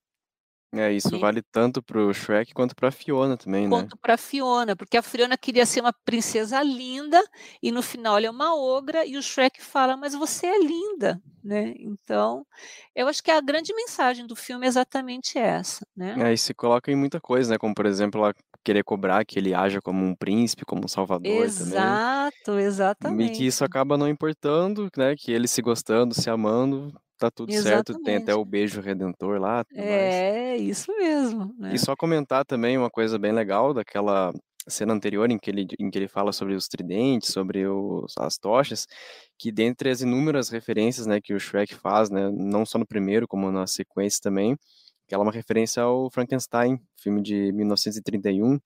[0.72, 1.18] É, isso e...
[1.18, 3.70] vale tanto pro Shrek quanto pra Fiona também, né?
[3.70, 7.22] Quanto pra Fiona, porque a Fiona queria ser uma princesa linda
[7.62, 11.22] e no final ela é uma ogra e o Shrek fala, mas você é linda,
[11.42, 11.72] né?
[11.78, 12.46] Então,
[12.94, 16.14] eu acho que a grande mensagem do filme é exatamente essa, né?
[16.18, 17.58] É, e se coloca em muita coisa, né?
[17.58, 21.44] Como, por exemplo, ela querer cobrar que ele haja como um príncipe, como um salvador
[21.44, 22.64] Exato, também.
[22.66, 23.32] exatamente.
[23.32, 25.14] E que isso acaba não importando, né?
[25.16, 29.64] Que ele se gostando, se amando, tá tudo certo, tem até o beijo redentor lá,
[29.64, 29.88] tudo mais.
[29.88, 31.74] É, isso mesmo, né?
[31.74, 34.32] E só comentar também uma coisa bem legal daquela
[34.68, 38.36] cena anterior em que ele, em que ele fala sobre os tridentes, sobre os, as
[38.36, 38.86] tochas,
[39.38, 43.26] que dentre as inúmeras referências, né, que o Shrek faz, né, não só no primeiro,
[43.26, 44.56] como na sequência também,
[45.06, 48.58] que ela é uma referência ao Frankenstein, filme de 1931,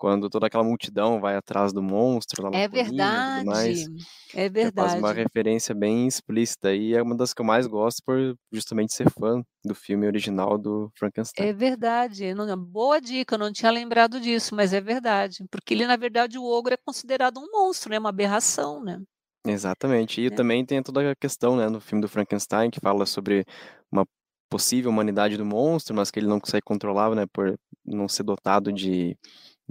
[0.00, 3.86] quando toda aquela multidão vai atrás do monstro lá É verdade, mais,
[4.34, 4.92] é verdade.
[4.92, 8.94] Faz uma referência bem explícita e é uma das que eu mais gosto por justamente
[8.94, 11.46] ser fã do filme original do Frankenstein.
[11.46, 15.86] É verdade, não, boa dica, eu não tinha lembrado disso, mas é verdade, porque ele
[15.86, 19.02] na verdade o ogro é considerado um monstro, né, uma aberração, né?
[19.46, 20.30] Exatamente, e é.
[20.30, 23.44] também tem toda a questão, né, no filme do Frankenstein que fala sobre
[23.92, 24.06] uma
[24.48, 28.72] possível humanidade do monstro, mas que ele não consegue controlar, né, por não ser dotado
[28.72, 29.14] de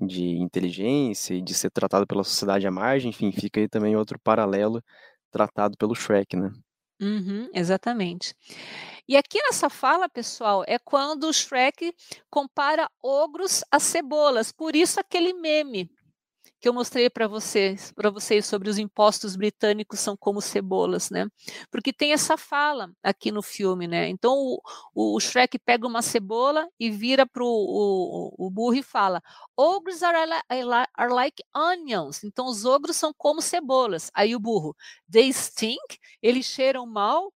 [0.01, 4.19] de inteligência e de ser tratado pela sociedade à margem, enfim, fica aí também outro
[4.19, 4.83] paralelo
[5.31, 6.51] tratado pelo Shrek, né?
[7.01, 8.35] Uhum, exatamente.
[9.07, 11.93] E aqui nessa fala, pessoal, é quando o Shrek
[12.29, 15.89] compara ogros a cebolas, por isso aquele meme
[16.59, 21.27] que eu mostrei para vocês, para vocês sobre os impostos britânicos são como cebolas, né?
[21.71, 24.09] Porque tem essa fala aqui no filme, né?
[24.09, 24.33] Então
[24.93, 29.21] o, o Shrek pega uma cebola e vira para o, o burro e fala:
[29.57, 30.17] Ogres are,
[30.95, 32.23] are like onions.
[32.23, 34.11] Então os ogros são como cebolas.
[34.13, 34.75] Aí o burro:
[35.11, 35.99] They stink?
[36.21, 37.31] Eles cheiram mal?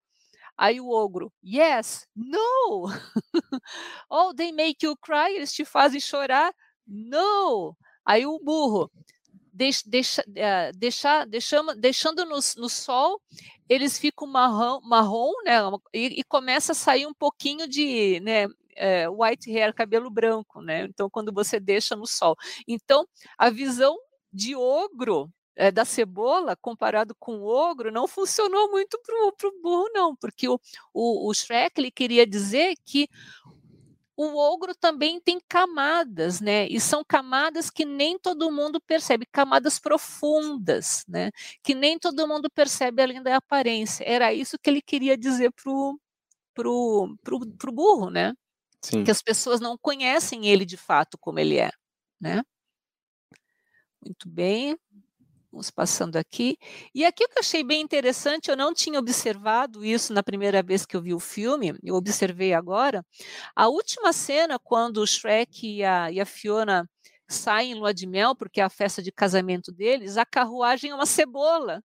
[0.57, 2.87] Aí o ogro, yes, no.
[4.09, 6.53] oh, they make you cry, eles te fazem chorar?
[6.87, 7.75] No.
[8.05, 8.91] Aí o burro,
[9.53, 13.21] deixa, deixa, eh, deixa, deixando, no, no, sol,
[13.69, 15.59] eles ficam marrom, marrom né,
[15.93, 20.85] e, e, começa a sair um pouquinho de né, é, white hair, cabelo branco, né?
[20.85, 22.35] Então, quando você deixa no sol.
[22.67, 23.95] Então, a visão
[24.31, 29.89] de ogro é, da cebola comparado com o ogro não funcionou muito para o burro,
[29.93, 30.59] não, porque o,
[30.93, 33.07] o, o Shrek ele queria dizer que
[34.15, 36.67] o ogro também tem camadas, né?
[36.67, 41.31] E são camadas que nem todo mundo percebe, camadas profundas, né?
[41.63, 44.03] Que nem todo mundo percebe além da aparência.
[44.05, 45.99] Era isso que ele queria dizer pro
[46.53, 48.33] pro, pro, pro burro, né?
[48.81, 49.03] Sim.
[49.03, 51.71] Que as pessoas não conhecem ele de fato como ele é,
[52.19, 52.43] né?
[54.05, 54.77] Muito bem.
[55.53, 56.57] Vamos passando aqui.
[56.95, 60.63] E aqui o que eu achei bem interessante, eu não tinha observado isso na primeira
[60.63, 63.05] vez que eu vi o filme, eu observei agora.
[63.55, 66.89] A última cena, quando o Shrek e a, e a Fiona
[67.29, 70.95] saem em lua de mel, porque é a festa de casamento deles, a carruagem é
[70.95, 71.83] uma cebola.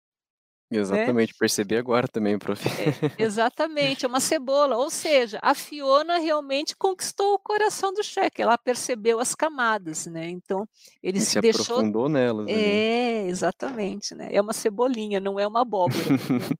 [0.71, 0.79] Né?
[0.79, 1.37] Exatamente, né?
[1.39, 2.63] percebi agora também, prof.
[2.67, 4.77] É, exatamente, é uma cebola.
[4.77, 10.29] Ou seja, a Fiona realmente conquistou o coração do Shrek, ela percebeu as camadas, né?
[10.29, 10.67] Então,
[11.01, 11.77] ele e se, se deixou.
[11.77, 12.47] aprofundou nelas.
[12.47, 14.29] É, exatamente, né?
[14.31, 15.99] É uma cebolinha, não é uma abóbora.
[16.29, 16.55] né?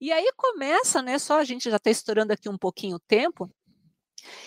[0.00, 1.18] E aí começa, né?
[1.18, 3.50] Só a gente já está estourando aqui um pouquinho o tempo.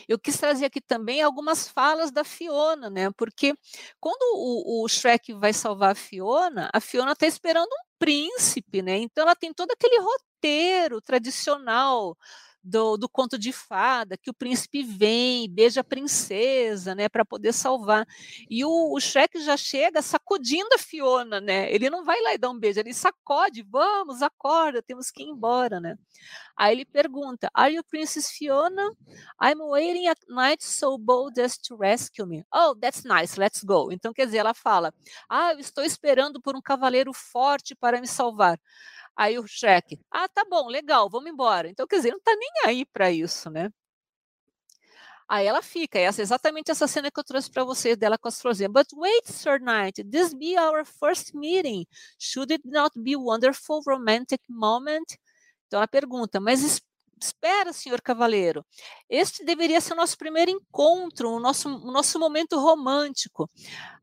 [0.08, 3.12] Eu quis trazer aqui também algumas falas da Fiona, né?
[3.12, 3.56] Porque
[4.00, 8.98] quando o, o Shrek vai salvar a Fiona, a Fiona está esperando um príncipe, né?
[8.98, 12.18] Então ela tem todo aquele roteiro tradicional
[12.68, 17.54] do, do, conto de fada, que o príncipe vem, beija a princesa, né, para poder
[17.54, 18.06] salvar.
[18.50, 21.72] E o, o já chega sacudindo a Fiona, né?
[21.74, 25.28] Ele não vai lá e dar um beijo, ele sacode, vamos, acorda, temos que ir
[25.28, 25.96] embora, né?
[26.56, 28.92] Aí ele pergunta: Are you Princess Fiona?
[29.42, 32.44] I'm waiting at night so bold as to rescue me.
[32.54, 33.92] Oh, that's nice, let's go.
[33.92, 34.94] Então, quer dizer, ela fala:
[35.30, 38.60] Ah, eu estou esperando por um cavaleiro forte para me salvar.
[39.18, 41.68] Aí o Shrek, ah, tá bom, legal, vamos embora.
[41.70, 43.72] Então, quer dizer, não tá nem aí para isso, né?
[45.30, 48.40] Aí ela fica, essa exatamente essa cena que eu trouxe para vocês dela com as
[48.40, 48.72] florzinhas.
[48.72, 51.86] But wait, Sir Knight, this be our first meeting.
[52.18, 55.18] Should it not be a wonderful romantic moment?
[55.68, 56.82] Então ela pergunta, mas
[57.20, 58.66] espera, senhor cavaleiro,
[59.10, 63.50] este deveria ser o nosso primeiro encontro, o nosso, o nosso momento romântico.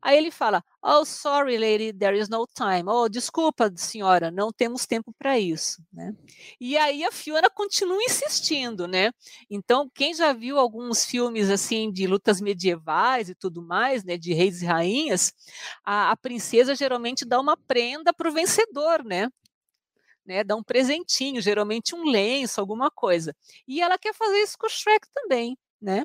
[0.01, 2.85] Aí ele fala, oh, sorry, lady, there is no time.
[2.87, 6.15] Oh, desculpa, senhora, não temos tempo para isso, né?
[6.61, 9.11] E aí a Fiona continua insistindo, né?
[9.51, 14.35] Então, quem já viu alguns filmes, assim, de lutas medievais e tudo mais, né, de
[14.35, 15.33] reis e rainhas,
[15.85, 19.29] a, a princesa geralmente dá uma prenda para o vencedor, né?
[20.27, 23.35] Né, dá um presentinho, geralmente um lenço, alguma coisa.
[23.66, 26.05] E ela quer fazer isso com o Shrek também, né?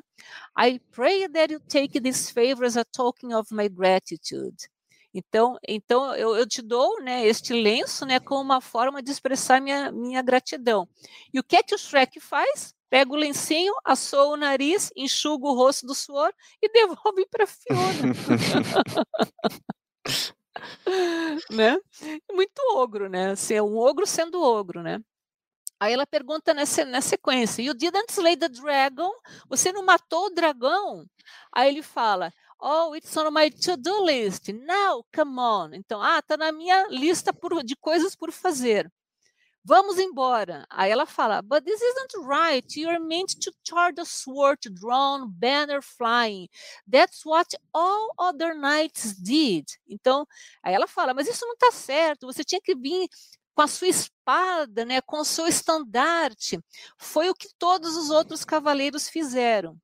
[0.58, 4.68] I pray that you take this favor as a token of my gratitude.
[5.12, 9.60] Então, então eu, eu, te dou né, este lenço né, como uma forma de expressar
[9.60, 10.88] minha, minha gratidão.
[11.34, 12.74] E o que é que o Shrek faz?
[12.88, 18.14] Pega o lencinho, assou o nariz, enxuga o rosto do suor e devolve para Fiona.
[21.50, 21.78] né?
[22.32, 23.30] Muito ogro, né?
[23.32, 25.00] Assim, é um ogro sendo ogro, né?
[25.78, 29.10] Aí ela pergunta nessa, na sequência: You didn't slay the dragon?
[29.48, 31.06] Você não matou o dragão?
[31.52, 34.48] Aí ele fala: Oh, it's on my to-do list.
[34.52, 35.70] Now, come on.
[35.72, 38.90] Então, ah, tá na minha lista por, de coisas por fazer.
[39.62, 40.66] Vamos embora.
[40.70, 42.80] Aí ela fala, but this isn't right.
[42.80, 46.48] You're meant to charge a sword, drawn, banner flying.
[46.90, 49.66] That's what all other knights did.
[49.86, 50.26] Então,
[50.62, 52.26] aí ela fala, mas isso não está certo.
[52.26, 53.06] Você tinha que vir
[53.54, 56.58] com a sua espada, né, com o seu estandarte.
[56.96, 59.76] Foi o que todos os outros cavaleiros fizeram.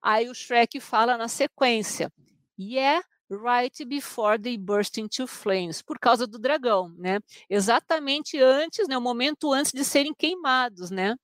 [0.00, 2.12] Aí o Shrek fala na sequência,
[2.58, 3.04] yeah,
[3.36, 7.20] right before they burst into flames, por causa do dragão, né?
[7.48, 11.16] Exatamente antes, né, o momento antes de serem queimados, né?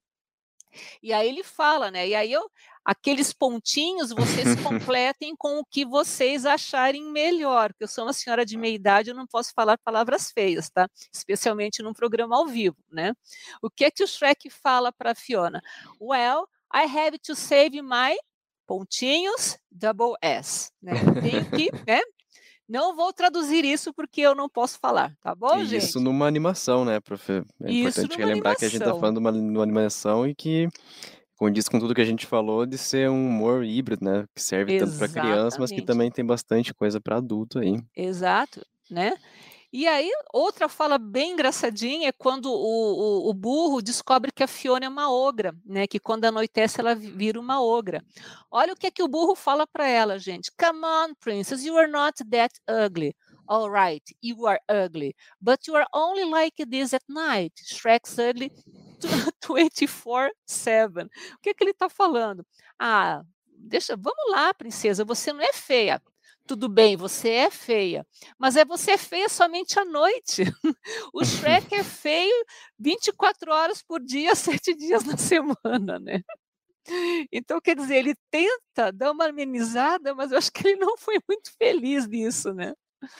[1.02, 2.08] E aí ele fala, né?
[2.08, 2.50] E aí eu,
[2.84, 7.72] aqueles pontinhos vocês completem com o que vocês acharem melhor.
[7.72, 10.88] Porque eu sou uma senhora de meia idade, eu não posso falar palavras feias, tá?
[11.12, 13.14] Especialmente num programa ao vivo, né?
[13.62, 15.62] O que é que o Shrek fala para Fiona?
[16.00, 18.16] Well, I have to save my
[18.68, 20.70] pontinhos, double S.
[20.80, 20.92] Né?
[21.22, 22.00] Tenho que, né?
[22.68, 25.84] Não vou traduzir isso porque eu não posso falar, tá bom, isso gente?
[25.84, 27.42] Isso numa animação, né, profe?
[27.62, 30.68] É isso importante relembrar que a gente está falando de uma, uma animação e que
[31.38, 34.26] condiz com tudo que a gente falou de ser um humor híbrido, né?
[34.34, 35.00] Que serve Exatamente.
[35.00, 37.80] tanto para criança, mas que também tem bastante coisa para adulto aí.
[37.96, 38.60] Exato,
[38.90, 39.14] né?
[39.70, 44.46] E aí, outra fala bem engraçadinha é quando o, o, o, burro descobre que a
[44.46, 45.86] Fiona é uma ogra, né?
[45.86, 48.02] Que quando anoitece ela vira uma ogra.
[48.50, 50.50] Olha o que é que o burro fala para ela, gente.
[50.58, 53.14] Come on, princess, you are not that ugly.
[53.46, 57.52] All right, you are ugly, but you are only like this at night.
[57.62, 58.50] Shrek's ugly
[59.42, 61.04] 24/7.
[61.34, 62.44] O que é que ele está falando?
[62.78, 63.22] Ah,
[63.54, 66.00] deixa, vamos lá, princesa, você não é feia
[66.48, 68.06] tudo bem, você é feia,
[68.38, 70.44] mas é você é feia somente à noite.
[71.12, 72.44] O Shrek é feio
[72.78, 76.22] 24 horas por dia, sete dias na semana, né?
[77.30, 81.18] Então, quer dizer, ele tenta dar uma amenizada, mas eu acho que ele não foi
[81.28, 82.72] muito feliz nisso, né?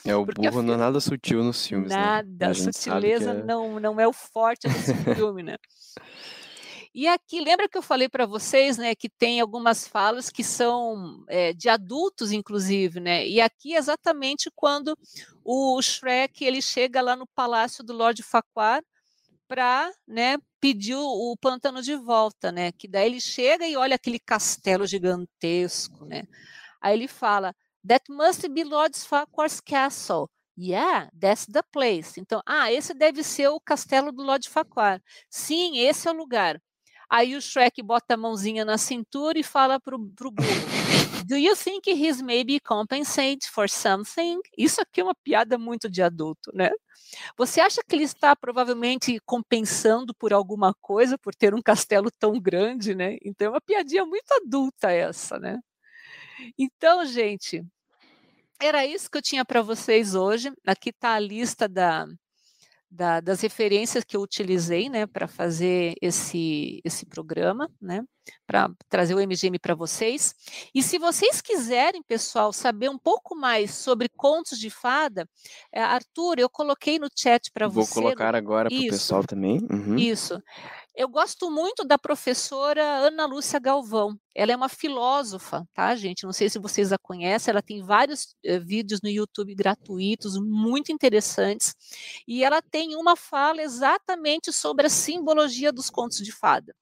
[0.04, 2.36] É, o Porque burro não é nada sutil nos filmes, nada, né?
[2.40, 3.44] Nada, a sutileza é...
[3.44, 5.56] não, não é o forte desse filme, né?
[6.95, 11.24] E aqui, lembra que eu falei para vocês, né, que tem algumas falas que são
[11.28, 13.26] é, de adultos, inclusive, né?
[13.26, 14.97] E aqui exatamente quando
[15.45, 18.84] o Shrek ele chega lá no palácio do Lord Farquaad
[19.47, 22.72] para, né, pedir o, o pântano de volta, né?
[22.72, 26.24] Que daí ele chega e olha aquele castelo gigantesco, né?
[26.80, 27.55] Aí ele fala,
[27.86, 30.28] That must be Lord Farquaad's castle.
[30.57, 32.20] Yeah, that's the place.
[32.20, 35.03] Então, ah, esse deve ser o castelo do Lord Farquaad.
[35.30, 36.61] Sim, esse é o lugar.
[37.09, 40.48] Aí o Shrek bota a mãozinha na cintura e fala pro, pro burro.
[41.26, 44.40] Do you think he's maybe compensated for something?
[44.56, 46.70] Isso aqui é uma piada muito de adulto, né?
[47.36, 52.40] Você acha que ele está provavelmente compensando por alguma coisa, por ter um castelo tão
[52.40, 53.16] grande, né?
[53.22, 55.59] Então é uma piadinha muito adulta essa, né?
[56.59, 57.64] Então, gente,
[58.61, 60.52] era isso que eu tinha para vocês hoje.
[60.66, 62.06] Aqui está a lista da,
[62.91, 68.03] da, das referências que eu utilizei né, para fazer esse, esse programa, né,
[68.47, 70.34] para trazer o MGM para vocês.
[70.74, 75.28] E se vocês quiserem, pessoal, saber um pouco mais sobre contos de fada,
[75.72, 77.95] é, Arthur, eu coloquei no chat para você.
[77.95, 79.66] Vou colocar agora para o pessoal também.
[79.70, 79.97] Uhum.
[79.97, 80.43] Isso.
[80.99, 84.18] Eu gosto muito da professora Ana Lúcia Galvão.
[84.34, 86.24] Ela é uma filósofa, tá, gente?
[86.24, 87.53] Não sei se vocês a conhecem.
[87.53, 91.72] Ela tem vários eh, vídeos no YouTube gratuitos, muito interessantes.
[92.26, 96.74] E ela tem uma fala exatamente sobre a simbologia dos contos de fada.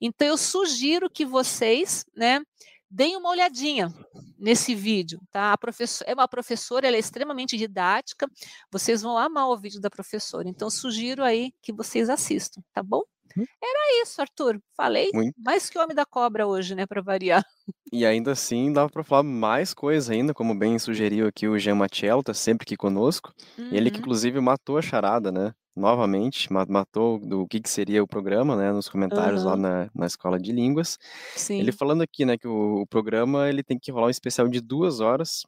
[0.00, 2.40] Então eu sugiro que vocês, né,
[2.88, 3.92] deem uma olhadinha
[4.38, 5.52] nesse vídeo, tá?
[5.52, 8.30] A professora é uma professora, ela é extremamente didática.
[8.70, 10.48] Vocês vão amar o vídeo da professora.
[10.48, 13.02] Então sugiro aí que vocês assistam, tá bom?
[13.38, 13.44] Hum.
[13.62, 14.60] Era isso, Arthur.
[14.76, 15.34] Falei Muito.
[15.38, 17.44] mais que o Homem da Cobra hoje, né, para variar.
[17.90, 21.74] E ainda assim, dava para falar mais coisa ainda, como bem sugeriu aqui o Jean
[21.74, 23.32] Matiello, tá sempre aqui conosco.
[23.56, 23.70] Uhum.
[23.72, 24.02] Ele que uhum.
[24.02, 25.54] inclusive matou a charada, né?
[25.74, 29.50] Novamente, matou do que, que seria o programa, né, nos comentários uhum.
[29.50, 30.98] lá na, na escola de línguas.
[31.34, 31.60] Sim.
[31.60, 34.60] Ele falando aqui, né, que o, o programa ele tem que rolar um especial de
[34.60, 35.46] duas horas,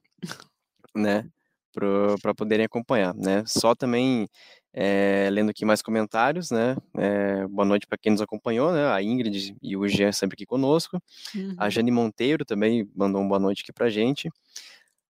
[0.95, 1.28] né,
[2.22, 3.45] para poderem acompanhar, né?
[3.47, 4.28] Só também
[4.73, 6.77] é, lendo aqui mais comentários, né?
[6.97, 8.93] É, boa noite para quem nos acompanhou, né?
[8.93, 11.01] A Ingrid e o Jean sempre aqui conosco.
[11.35, 11.55] Uhum.
[11.59, 14.31] A Jane Monteiro também mandou uma boa noite aqui para gente.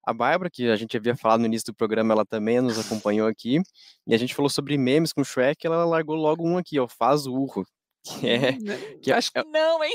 [0.02, 3.28] A Bárbara, que a gente havia falado no início do programa, ela também nos acompanhou
[3.28, 3.60] aqui.
[4.06, 7.26] E a gente falou sobre memes com Shrek, ela largou logo um aqui, ó, faz
[7.26, 7.64] urro.
[8.02, 9.92] Que é, hum, que é, Acho que não, hein?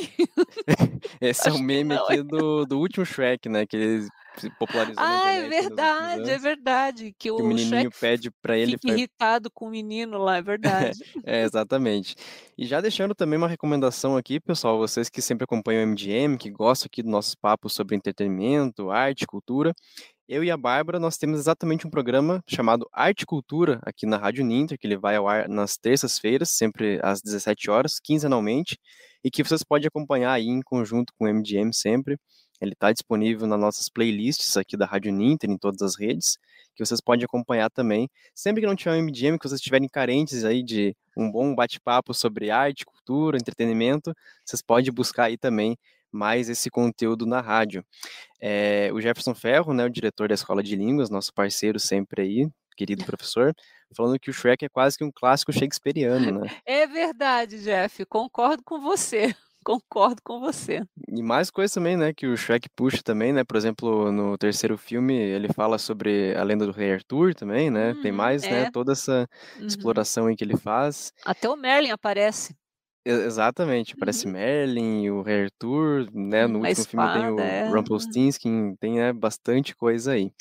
[1.20, 3.66] Esse Acho é o meme não, aqui do, do último Shrek, né?
[3.66, 4.11] Que eles se
[4.59, 7.03] popularizou Ah, é verdade, é verdade.
[7.05, 8.73] Que, que o, o menininho Shrek pede para ele.
[8.73, 10.99] Fica irritado com o menino lá, é verdade.
[11.25, 12.15] é, exatamente.
[12.57, 16.49] E já deixando também uma recomendação aqui, pessoal, vocês que sempre acompanham o MGM, que
[16.49, 19.73] gostam aqui dos nossos papos sobre entretenimento, arte, cultura,
[20.27, 24.17] eu e a Bárbara, nós temos exatamente um programa chamado Arte e Cultura aqui na
[24.17, 28.79] Rádio Ninter, que ele vai ao ar nas terças-feiras, sempre às 17 horas, quinzenalmente,
[29.23, 32.17] e que vocês podem acompanhar aí em conjunto com o MGM sempre.
[32.62, 36.38] Ele está disponível nas nossas playlists aqui da Rádio Ninter, em todas as redes,
[36.76, 38.10] que vocês podem acompanhar também.
[38.34, 42.14] Sempre que não tiver um MDM, que vocês estiverem carentes aí de um bom bate-papo
[42.14, 45.78] sobre arte, cultura, entretenimento, vocês podem buscar aí também
[46.12, 47.86] mais esse conteúdo na rádio.
[48.41, 52.49] É, o Jefferson Ferro, né, o diretor da Escola de Línguas, nosso parceiro sempre aí,
[52.76, 53.53] querido professor,
[53.95, 56.47] falando que o Shrek é quase que um clássico shakespeariano, né?
[56.66, 59.36] É verdade, Jeff, concordo com você.
[59.66, 60.84] Concordo com você.
[61.09, 63.43] E mais coisa também, né, que o Shrek puxa também, né?
[63.43, 67.93] Por exemplo, no terceiro filme ele fala sobre a lenda do Rei Arthur também, né?
[67.93, 68.63] Uhum, Tem mais, né, é.
[68.66, 69.28] né, toda essa
[69.59, 69.66] uhum.
[69.66, 71.11] exploração em que ele faz.
[71.26, 72.55] Até o Merlin aparece.
[73.03, 74.34] Exatamente, aparece uhum.
[74.34, 76.45] Merlin, o Rei Arthur, né?
[76.45, 77.70] No último espada, filme tem o é.
[77.70, 80.32] Rumpelstiltskin, tem né, bastante coisa aí.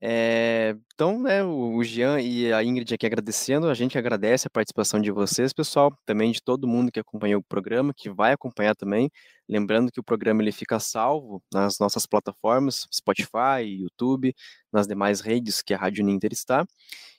[0.00, 5.00] É, então, né, o Jean e a Ingrid aqui agradecendo, a gente agradece a participação
[5.00, 9.10] de vocês, pessoal, também de todo mundo que acompanhou o programa, que vai acompanhar também,
[9.48, 14.32] lembrando que o programa ele fica salvo nas nossas plataformas, Spotify, YouTube,
[14.72, 16.64] nas demais redes que a Rádio Ninter está,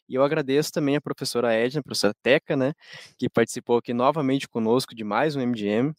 [0.07, 2.73] e eu agradeço também a professora Edna, a professora Teca, né,
[3.17, 5.93] que participou aqui novamente conosco de mais um MGM,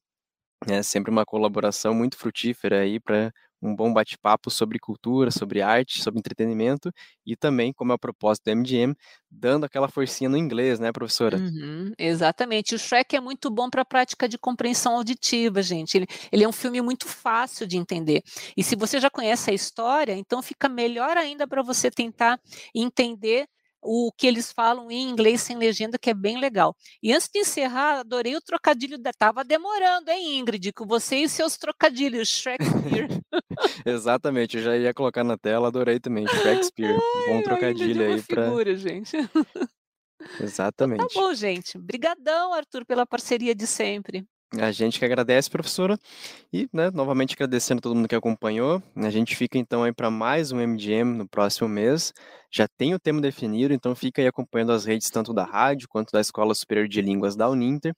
[0.68, 3.32] é sempre uma colaboração muito frutífera aí para
[3.62, 6.92] um bom bate-papo sobre cultura, sobre arte, sobre entretenimento
[7.26, 8.94] e também, como é o propósito do MGM,
[9.30, 11.36] dando aquela forcinha no inglês, né, professora?
[11.36, 12.74] Uhum, exatamente.
[12.74, 15.96] O Shrek é muito bom para a prática de compreensão auditiva, gente.
[15.96, 18.22] Ele, ele é um filme muito fácil de entender.
[18.56, 22.40] E se você já conhece a história, então fica melhor ainda para você tentar
[22.74, 23.46] entender
[23.82, 26.76] o que eles falam em inglês sem legenda, que é bem legal.
[27.02, 29.12] E antes de encerrar, adorei o trocadilho da.
[29.12, 30.72] Tava demorando, hein, Ingrid?
[30.72, 33.08] Com você e seus trocadilhos, Shakespeare.
[33.84, 36.26] Exatamente, eu já ia colocar na tela, adorei também.
[36.26, 36.92] Shakespeare.
[36.92, 39.16] Ai, Bom trocadilho aí figura, gente.
[40.40, 41.00] Exatamente.
[41.10, 41.78] Então, tá bom, gente.
[41.78, 44.26] Obrigadão, Arthur, pela parceria de sempre.
[44.58, 45.98] A gente que agradece, professora.
[46.52, 48.82] E, né, novamente agradecendo a todo mundo que acompanhou.
[48.96, 52.12] A gente fica então aí para mais um MGM no próximo mês.
[52.50, 56.10] Já tem o tema definido, então fica aí acompanhando as redes tanto da rádio quanto
[56.10, 57.94] da Escola Superior de Línguas da Uninter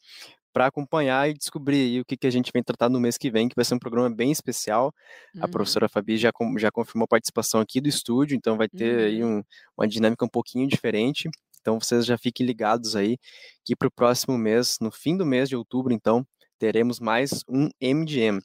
[0.52, 3.48] para acompanhar e descobrir o que, que a gente vem tratar no mês que vem,
[3.48, 4.92] que vai ser um programa bem especial.
[5.34, 5.44] Uhum.
[5.44, 9.04] A professora Fabi já, já confirmou a participação aqui do estúdio, então vai ter uhum.
[9.04, 9.42] aí um,
[9.76, 11.30] uma dinâmica um pouquinho diferente.
[11.60, 13.16] Então vocês já fiquem ligados aí
[13.64, 16.26] que para o próximo mês, no fim do mês de outubro, então,
[16.62, 18.38] teremos mais um MDM,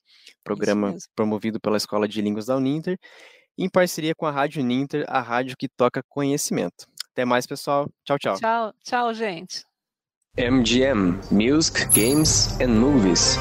[0.44, 2.98] programa promovido pela Escola de Línguas da Uninter,
[3.56, 6.88] em parceria com a Rádio Uninter, a rádio que toca conhecimento.
[7.12, 7.88] Até mais, pessoal.
[8.04, 8.40] Tchau, tchau.
[8.40, 9.64] Tchau, tchau, gente.
[10.36, 13.38] MGM Music, Games and Movies.